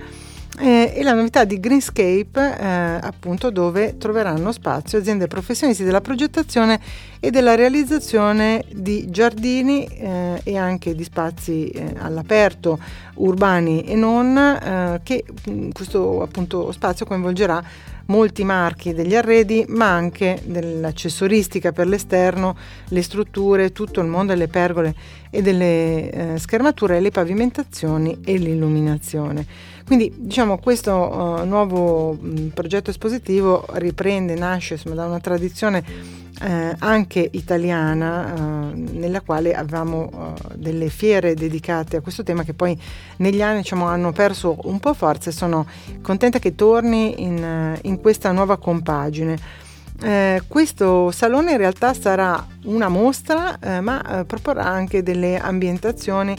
Eh, 0.57 0.93
e 0.95 1.03
la 1.03 1.15
novità 1.15 1.43
di 1.45 1.59
Greenscape, 1.59 2.57
eh, 2.57 2.65
appunto, 2.65 3.51
dove 3.51 3.97
troveranno 3.99 4.53
spazio 4.53 4.99
aziende 4.99 5.27
professionisti 5.27 5.83
della 5.83 6.01
progettazione 6.01 6.79
e 7.19 7.33
della 7.33 7.57
realizzazione 7.57 8.65
di 8.71 9.11
giardini 9.11 9.85
eh, 9.85 10.41
e 10.45 10.57
anche 10.57 10.95
di 10.95 11.03
spazi 11.03 11.71
eh, 11.71 11.95
all'aperto, 11.99 12.79
urbani 13.15 13.83
e 13.83 13.97
non, 13.97 14.37
eh, 14.37 15.01
che 15.03 15.25
mm, 15.51 15.71
questo 15.71 16.23
appunto 16.23 16.71
spazio 16.71 17.05
coinvolgerà 17.05 17.93
molti 18.07 18.45
marchi 18.45 18.93
degli 18.93 19.15
arredi, 19.15 19.65
ma 19.69 19.91
anche 19.91 20.41
dell'accessoristica 20.45 21.73
per 21.73 21.87
l'esterno, 21.87 22.57
le 22.89 23.03
strutture, 23.03 23.73
tutto 23.73 24.01
il 24.01 24.07
mondo 24.07 24.33
delle 24.33 24.49
pergole 24.49 24.95
e 25.31 25.43
delle 25.43 26.11
eh, 26.11 26.39
schermature, 26.39 27.01
le 27.01 27.11
pavimentazioni 27.11 28.21
e 28.25 28.37
l'illuminazione. 28.37 29.47
Quindi 29.87 30.13
diciamo 30.17 30.59
questo 30.59 30.93
uh, 30.93 31.45
nuovo 31.45 32.13
mh, 32.13 32.49
progetto 32.55 32.91
espositivo 32.91 33.67
riprende, 33.73 34.35
nasce 34.35 34.75
insomma, 34.75 34.95
da 34.95 35.07
una 35.07 35.21
tradizione 35.21 36.23
eh, 36.41 36.75
anche 36.79 37.29
italiana 37.33 38.35
eh, 38.35 38.75
nella 38.75 39.21
quale 39.21 39.55
avevamo 39.55 40.11
eh, 40.11 40.57
delle 40.57 40.89
fiere 40.89 41.35
dedicate 41.35 41.97
a 41.97 42.01
questo 42.01 42.23
tema 42.23 42.43
che 42.43 42.55
poi 42.55 42.77
negli 43.19 43.41
anni 43.41 43.59
diciamo, 43.59 43.87
hanno 43.87 44.13
perso 44.13 44.57
un 44.63 44.81
po' 44.81 44.95
forza 44.95 45.31
e 45.31 45.33
sono 45.33 45.67
contenta 46.03 46.39
che 46.39 46.55
torni 46.55 47.23
in, 47.23 47.43
eh, 47.43 47.79
in 47.83 48.01
questa 48.01 48.33
nuova 48.33 48.57
compagine. 48.57 49.63
Eh, 50.05 50.43
questo 50.47 51.11
salone 51.11 51.53
in 51.53 51.57
realtà 51.57 51.95
sarà 51.95 52.47
una 52.65 52.89
mostra 52.89 53.59
eh, 53.59 53.81
ma 53.81 54.21
eh, 54.21 54.25
proporrà 54.27 54.67
anche 54.67 55.03
delle 55.03 55.39
ambientazioni 55.39 56.37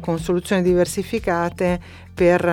con 0.00 0.18
soluzioni 0.18 0.60
diversificate 0.60 1.80
per 2.12 2.44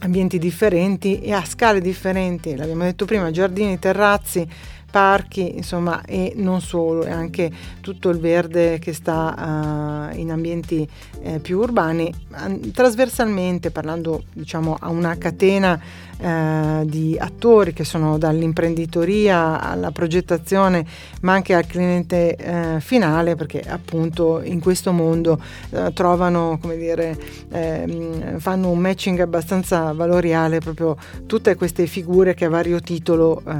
ambienti 0.00 0.38
differenti 0.38 1.20
e 1.20 1.32
a 1.32 1.44
scale 1.44 1.80
differenti, 1.80 2.56
l'abbiamo 2.56 2.82
detto 2.82 3.04
prima, 3.04 3.30
giardini, 3.30 3.78
terrazzi, 3.78 4.44
parchi, 4.90 5.56
insomma, 5.56 6.02
e 6.04 6.32
non 6.36 6.60
solo, 6.60 7.04
e 7.04 7.10
anche 7.10 7.50
tutto 7.80 8.08
il 8.10 8.18
verde 8.18 8.78
che 8.78 8.92
sta 8.92 10.10
uh, 10.12 10.18
in 10.18 10.30
ambienti 10.30 10.86
eh, 11.22 11.38
più 11.38 11.58
urbani, 11.58 12.12
trasversalmente 12.72 13.70
parlando 13.70 14.24
diciamo 14.32 14.76
a 14.78 14.88
una 14.88 15.16
catena 15.16 15.80
eh, 16.20 16.82
di 16.84 17.16
attori 17.18 17.72
che 17.72 17.84
sono 17.84 18.18
dall'imprenditoria 18.18 19.60
alla 19.60 19.90
progettazione 19.90 20.84
ma 21.22 21.32
anche 21.32 21.54
al 21.54 21.66
cliente 21.66 22.36
eh, 22.36 22.80
finale 22.80 23.36
perché 23.36 23.60
appunto 23.60 24.40
in 24.42 24.60
questo 24.60 24.92
mondo 24.92 25.40
eh, 25.70 25.92
trovano 25.92 26.58
come 26.60 26.76
dire 26.76 27.16
ehm, 27.50 28.38
fanno 28.38 28.70
un 28.70 28.78
matching 28.78 29.20
abbastanza 29.20 29.92
valoriale 29.92 30.60
proprio 30.60 30.96
tutte 31.26 31.54
queste 31.54 31.86
figure 31.86 32.34
che 32.34 32.44
a 32.44 32.48
vario 32.48 32.80
titolo 32.80 33.42
eh, 33.46 33.54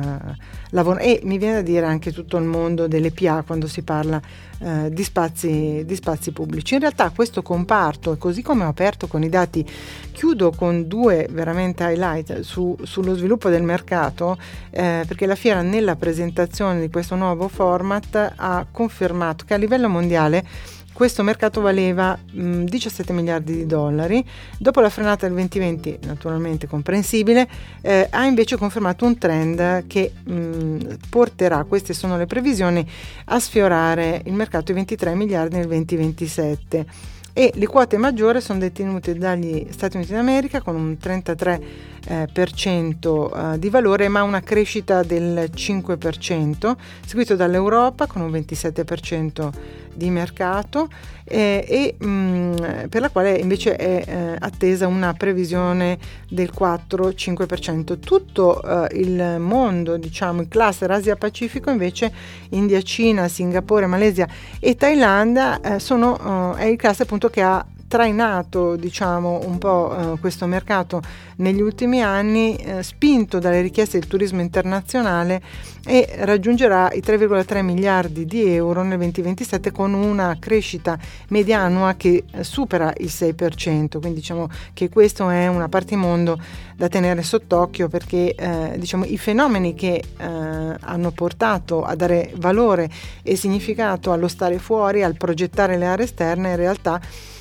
lavorano. 0.71 1.05
E 1.05 1.21
mi 1.25 1.39
viene 1.39 1.55
da 1.55 1.63
dire 1.63 1.87
anche 1.87 2.13
tutto 2.13 2.37
il 2.37 2.45
mondo 2.45 2.87
delle 2.87 3.11
PA 3.11 3.43
quando 3.47 3.67
si 3.67 3.83
parla 3.83 4.21
eh, 4.63 4.91
di, 4.91 5.03
spazi, 5.03 5.85
di, 5.87 5.95
spazi, 5.95 6.33
pubblici. 6.33 6.75
In 6.75 6.81
realtà 6.81 7.11
questo 7.11 7.43
comparto, 7.43 8.17
così 8.19 8.43
come 8.43 8.65
ho 8.65 8.69
aperto 8.69 9.07
con 9.07 9.23
i 9.23 9.29
dati, 9.29 9.67
chiudo 10.13 10.51
con 10.51 10.87
due 10.87 11.27
veramente 11.31 11.85
highlight 11.85 12.41
su, 12.41 12.77
sullo 12.83 13.15
sviluppo 13.15 13.49
del 13.49 13.63
mercato, 13.63 14.37
eh, 14.71 15.05
perché 15.07 15.27
la 15.27 15.35
fiera 15.35 15.63
nella 15.63 15.97
presentazione 15.97 16.81
di 16.81 16.91
questo 16.91 17.15
nuovo 17.17 17.49
format 17.49 18.35
ha 18.37 18.67
confermato 18.71 19.45
che 19.47 19.55
a 19.55 19.57
livello 19.57 19.89
mondiale 19.89 20.45
questo 20.93 21.23
mercato 21.23 21.61
valeva 21.61 22.17
mh, 22.17 22.65
17 22.65 23.13
miliardi 23.13 23.55
di 23.57 23.67
dollari, 23.67 24.25
dopo 24.59 24.81
la 24.81 24.91
frenata 24.91 25.27
del 25.27 25.35
2020, 25.35 26.01
naturalmente 26.07 26.67
comprensibile, 26.67 27.49
eh, 27.81 28.07
ha 28.11 28.25
invece 28.25 28.57
confermato 28.57 29.05
un 29.05 29.17
trend 29.17 29.87
che 29.87 30.13
mh, 30.23 30.97
porterà, 31.09 31.65
queste 31.65 31.95
sono 31.95 32.17
le 32.17 32.27
previsioni, 32.27 32.87
a 33.27 33.41
sfiorare 33.41 34.23
il 34.25 34.33
mercato 34.33 34.67
di 34.67 34.73
23 34.75 35.15
miliardi 35.15 35.57
nel 35.57 35.67
2027 35.67 36.87
e 37.33 37.53
le 37.55 37.67
quote 37.67 37.97
maggiori 37.97 38.41
sono 38.41 38.59
detenute 38.59 39.17
dagli 39.17 39.67
Stati 39.71 39.97
Uniti 39.97 40.13
d'America 40.13 40.61
con 40.61 40.75
un 40.75 40.97
33% 41.01 41.61
eh, 42.07 42.47
cento, 42.53 43.33
eh, 43.33 43.59
di 43.59 43.69
valore 43.69 44.09
ma 44.09 44.23
una 44.23 44.41
crescita 44.41 45.03
del 45.03 45.51
5%, 45.55 46.77
seguito 47.07 47.37
dall'Europa 47.37 48.07
con 48.07 48.23
un 48.23 48.31
27% 48.33 49.51
di 49.95 50.11
mercato 50.11 50.89
eh, 51.25 51.65
e 51.67 51.95
mh, 51.99 52.09
mm, 52.09 52.55
per 52.89 53.01
la 53.01 53.11
quale 53.11 53.37
invece 53.37 53.77
è 53.77 54.05
eh, 54.07 54.37
attesa 54.39 54.87
una 54.87 55.13
previsione 55.15 55.99
del 56.29 56.51
4-5%. 56.57 57.99
Tutto 58.01 58.63
eh, 58.63 58.99
il 58.99 59.37
mondo, 59.39 59.97
diciamo 59.97 60.43
il 60.43 60.49
cluster 60.49 60.91
Asia-Pacifico 60.91 61.71
invece 61.71 62.13
India, 62.51 62.81
Cina, 62.83 63.29
Singapore, 63.29 63.87
Malesia 63.87 64.29
e 64.59 64.77
Thailandia 64.77 65.61
eh, 65.61 65.79
sono, 65.79 66.55
è 66.55 66.65
il 66.65 66.77
cluster 66.77 67.07
appunto 67.07 67.29
che 67.29 67.43
ha 67.43 67.65
trainato 67.91 68.77
diciamo, 68.77 69.41
un 69.47 69.59
po' 69.59 70.15
eh, 70.15 70.21
questo 70.21 70.47
mercato 70.47 71.03
negli 71.39 71.61
ultimi 71.61 72.01
anni, 72.01 72.55
eh, 72.55 72.85
spinto 72.85 73.41
dalle 73.41 73.61
richieste 73.61 73.99
del 73.99 74.07
turismo 74.07 74.41
internazionale 74.41 75.43
e 75.85 76.09
raggiungerà 76.19 76.93
i 76.93 77.01
3,3 77.01 77.65
miliardi 77.65 78.27
di 78.27 78.55
euro 78.55 78.85
nel 78.85 78.97
2027 78.97 79.73
con 79.73 79.93
una 79.93 80.37
crescita 80.39 80.97
media 81.31 81.59
annua 81.59 81.95
che 81.95 82.23
eh, 82.31 82.45
supera 82.45 82.93
il 82.99 83.11
6%, 83.11 83.99
quindi 83.99 84.21
diciamo 84.21 84.49
che 84.73 84.89
questo 84.89 85.29
è 85.29 85.49
una 85.49 85.69
parte 85.69 85.97
mondo 85.97 86.39
da 86.77 86.87
tenere 86.87 87.25
sott'occhio 87.25 87.89
perché 87.89 88.37
eh, 88.37 88.75
diciamo, 88.79 89.05
i 89.05 89.19
fenomeni 89.19 89.75
che 89.75 89.95
eh, 90.17 90.25
hanno 90.25 91.11
portato 91.11 91.83
a 91.83 91.97
dare 91.97 92.33
valore 92.37 92.89
e 93.25 93.35
significato 93.35 94.13
allo 94.13 94.29
stare 94.29 94.61
fuori, 94.61 95.03
al 95.03 95.17
progettare 95.17 95.77
le 95.77 95.87
aree 95.87 96.05
esterne 96.05 96.51
in 96.51 96.57
realtà 96.57 97.01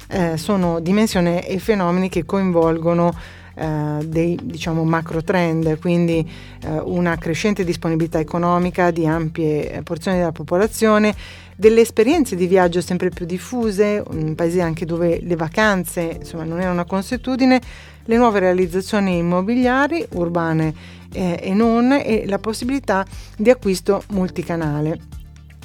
eh, 0.10 0.38
sono 0.38 0.80
dimensioni 0.80 1.40
e 1.40 1.60
fenomeni 1.60 2.10
che 2.10 2.26
coinvolgono 2.26 3.14
eh, 3.56 4.06
dei 4.06 4.40
diciamo, 4.42 4.84
macro 4.84 5.22
trend, 5.22 5.80
quindi 5.80 6.28
eh, 6.64 6.80
una 6.84 7.18
crescente 7.18 7.64
disponibilità 7.64 8.18
economica 8.18 8.90
di 8.90 9.06
ampie 9.06 9.72
eh, 9.72 9.82
porzioni 9.84 10.18
della 10.18 10.32
popolazione, 10.32 11.14
delle 11.56 11.82
esperienze 11.82 12.36
di 12.36 12.48
viaggio 12.48 12.80
sempre 12.80 13.10
più 13.10 13.26
diffuse, 13.26 14.04
in 14.12 14.36
paesi 14.36 14.62
anche 14.62 14.86
dove 14.86 15.20
le 15.22 15.36
vacanze 15.36 16.18
insomma, 16.20 16.46
non 16.46 16.60
erano 16.60 16.74
una 16.74 16.86
consuetudine, 16.86 17.62
le 18.06 18.18
nuove 18.18 18.40
realizzazioni 18.40 19.18
immobiliari 19.18 20.06
urbane 20.12 20.74
eh, 21.12 21.38
e 21.42 21.54
non 21.54 21.92
e 21.92 22.24
la 22.28 22.40
possibilità 22.40 23.06
di 23.36 23.50
acquisto 23.50 24.04
multicanale. 24.12 25.18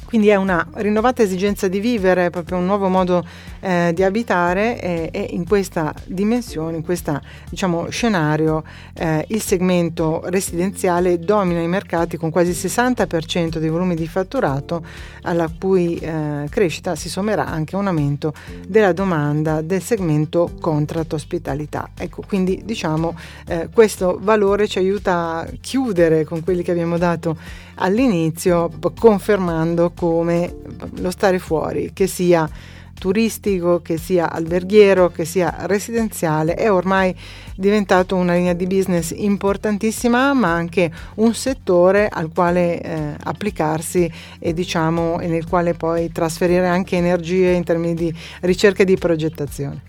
Quindi 0.05 0.31
è 0.31 0.37
una 0.37 0.65
rinnovata 0.75 1.23
esigenza 1.23 1.67
di 1.67 1.81
vivere, 1.81 2.31
proprio 2.31 2.59
un 2.59 2.67
nuovo 2.67 2.89
modo 2.89 3.27
eh, 3.65 3.93
di 3.95 4.03
abitare 4.03 4.79
e, 4.79 5.09
e, 5.11 5.29
in 5.31 5.47
questa 5.47 5.95
dimensione, 6.05 6.77
in 6.77 6.85
questo 6.85 7.19
diciamo, 7.49 7.89
scenario, 7.89 8.63
eh, 8.93 9.25
il 9.29 9.41
segmento 9.41 10.23
residenziale 10.27 11.19
domina 11.19 11.61
i 11.61 11.67
mercati 11.67 12.19
con 12.19 12.31
quasi 12.31 12.51
il 12.51 12.57
60% 12.57 13.57
dei 13.57 13.71
volumi 13.71 13.95
di 13.95 14.07
fatturato, 14.07 14.85
alla 15.23 15.51
cui 15.59 15.97
eh, 15.97 16.47
crescita 16.51 16.95
si 16.95 17.09
sommerà 17.09 17.47
anche 17.47 17.75
un 17.75 17.87
aumento 17.87 18.35
della 18.69 18.93
domanda 18.93 19.63
del 19.63 19.81
segmento 19.81 20.51
contract 20.61 21.15
ospitalità. 21.15 21.89
Ecco, 21.97 22.23
quindi 22.29 22.61
diciamo 22.67 23.17
eh, 23.47 23.71
questo 23.73 24.19
valore 24.21 24.69
ci 24.69 24.77
aiuta 24.77 25.39
a 25.39 25.49
chiudere 25.59 26.25
con 26.25 26.43
quelli 26.43 26.63
che 26.63 26.73
abbiamo 26.73 26.99
dato 26.99 27.39
all'inizio, 27.77 28.71
confermando 28.99 29.93
come 29.97 30.55
lo 30.97 31.11
stare 31.11 31.39
fuori, 31.39 31.93
che 31.95 32.07
sia 32.07 32.47
turistico, 32.95 33.83
che 33.83 33.99
sia 33.99 34.31
alberghiero, 34.31 35.11
che 35.11 35.25
sia 35.25 35.55
residenziale, 35.67 36.55
è 36.55 36.71
ormai 36.71 37.15
diventato 37.57 38.17
una 38.17 38.35
linea 38.35 38.53
di 38.53 38.67
business 38.67 39.13
importantissima, 39.15 40.33
ma 40.33 40.53
anche 40.53 40.91
un 41.17 41.35
settore 41.35 42.09
al 42.09 42.31
quale 42.33 42.81
eh, 42.81 43.15
applicarsi 43.23 44.11
e 44.39 44.53
diciamo 44.53 45.21
e 45.21 45.27
nel 45.27 45.47
quale 45.47 45.75
poi 45.75 46.11
trasferire 46.11 46.67
anche 46.67 46.97
energie 46.97 47.51
in 47.51 47.65
termini 47.65 47.95
di 47.95 48.15
ricerca 48.41 48.83
e 48.83 48.87
di 48.87 48.97
progettazione. 48.97 49.83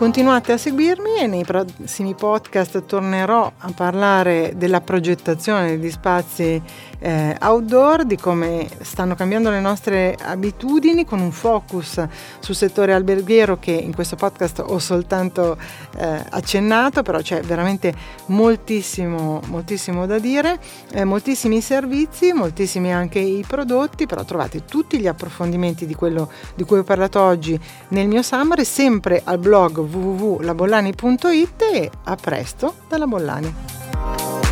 Continuate 0.00 0.52
a 0.52 0.56
seguirmi 0.56 1.18
e 1.20 1.26
nei 1.26 1.44
prossimi 1.44 2.14
podcast 2.14 2.86
tornerò 2.86 3.52
a 3.54 3.72
parlare 3.76 4.54
della 4.56 4.80
progettazione 4.80 5.76
degli 5.76 5.90
spazi 5.90 6.62
eh, 7.00 7.36
outdoor, 7.40 8.04
di 8.04 8.16
come 8.16 8.68
stanno 8.80 9.14
cambiando 9.14 9.50
le 9.50 9.60
nostre 9.60 10.16
abitudini 10.20 11.04
con 11.04 11.20
un 11.20 11.32
focus 11.32 12.06
sul 12.38 12.54
settore 12.54 12.92
alberghiero 12.92 13.58
che 13.58 13.72
in 13.72 13.94
questo 13.94 14.16
podcast 14.16 14.62
ho 14.64 14.78
soltanto 14.78 15.56
eh, 15.96 16.24
accennato, 16.30 17.02
però 17.02 17.20
c'è 17.20 17.40
veramente 17.42 17.92
moltissimo, 18.26 19.40
moltissimo 19.46 20.06
da 20.06 20.18
dire, 20.18 20.58
eh, 20.92 21.04
moltissimi 21.04 21.60
servizi, 21.60 22.32
moltissimi 22.32 22.92
anche 22.92 23.18
i 23.18 23.44
prodotti, 23.46 24.06
però 24.06 24.24
trovate 24.24 24.64
tutti 24.64 24.98
gli 24.98 25.06
approfondimenti 25.06 25.86
di 25.86 25.94
quello 25.94 26.30
di 26.54 26.64
cui 26.64 26.78
ho 26.78 26.84
parlato 26.84 27.20
oggi 27.20 27.58
nel 27.88 28.06
mio 28.06 28.22
summary, 28.22 28.64
sempre 28.64 29.22
al 29.24 29.38
blog 29.38 29.78
www.labollani.it 29.78 31.62
e 31.72 31.90
a 32.04 32.16
presto 32.16 32.74
dalla 32.88 33.06
Bollani. 33.06 34.49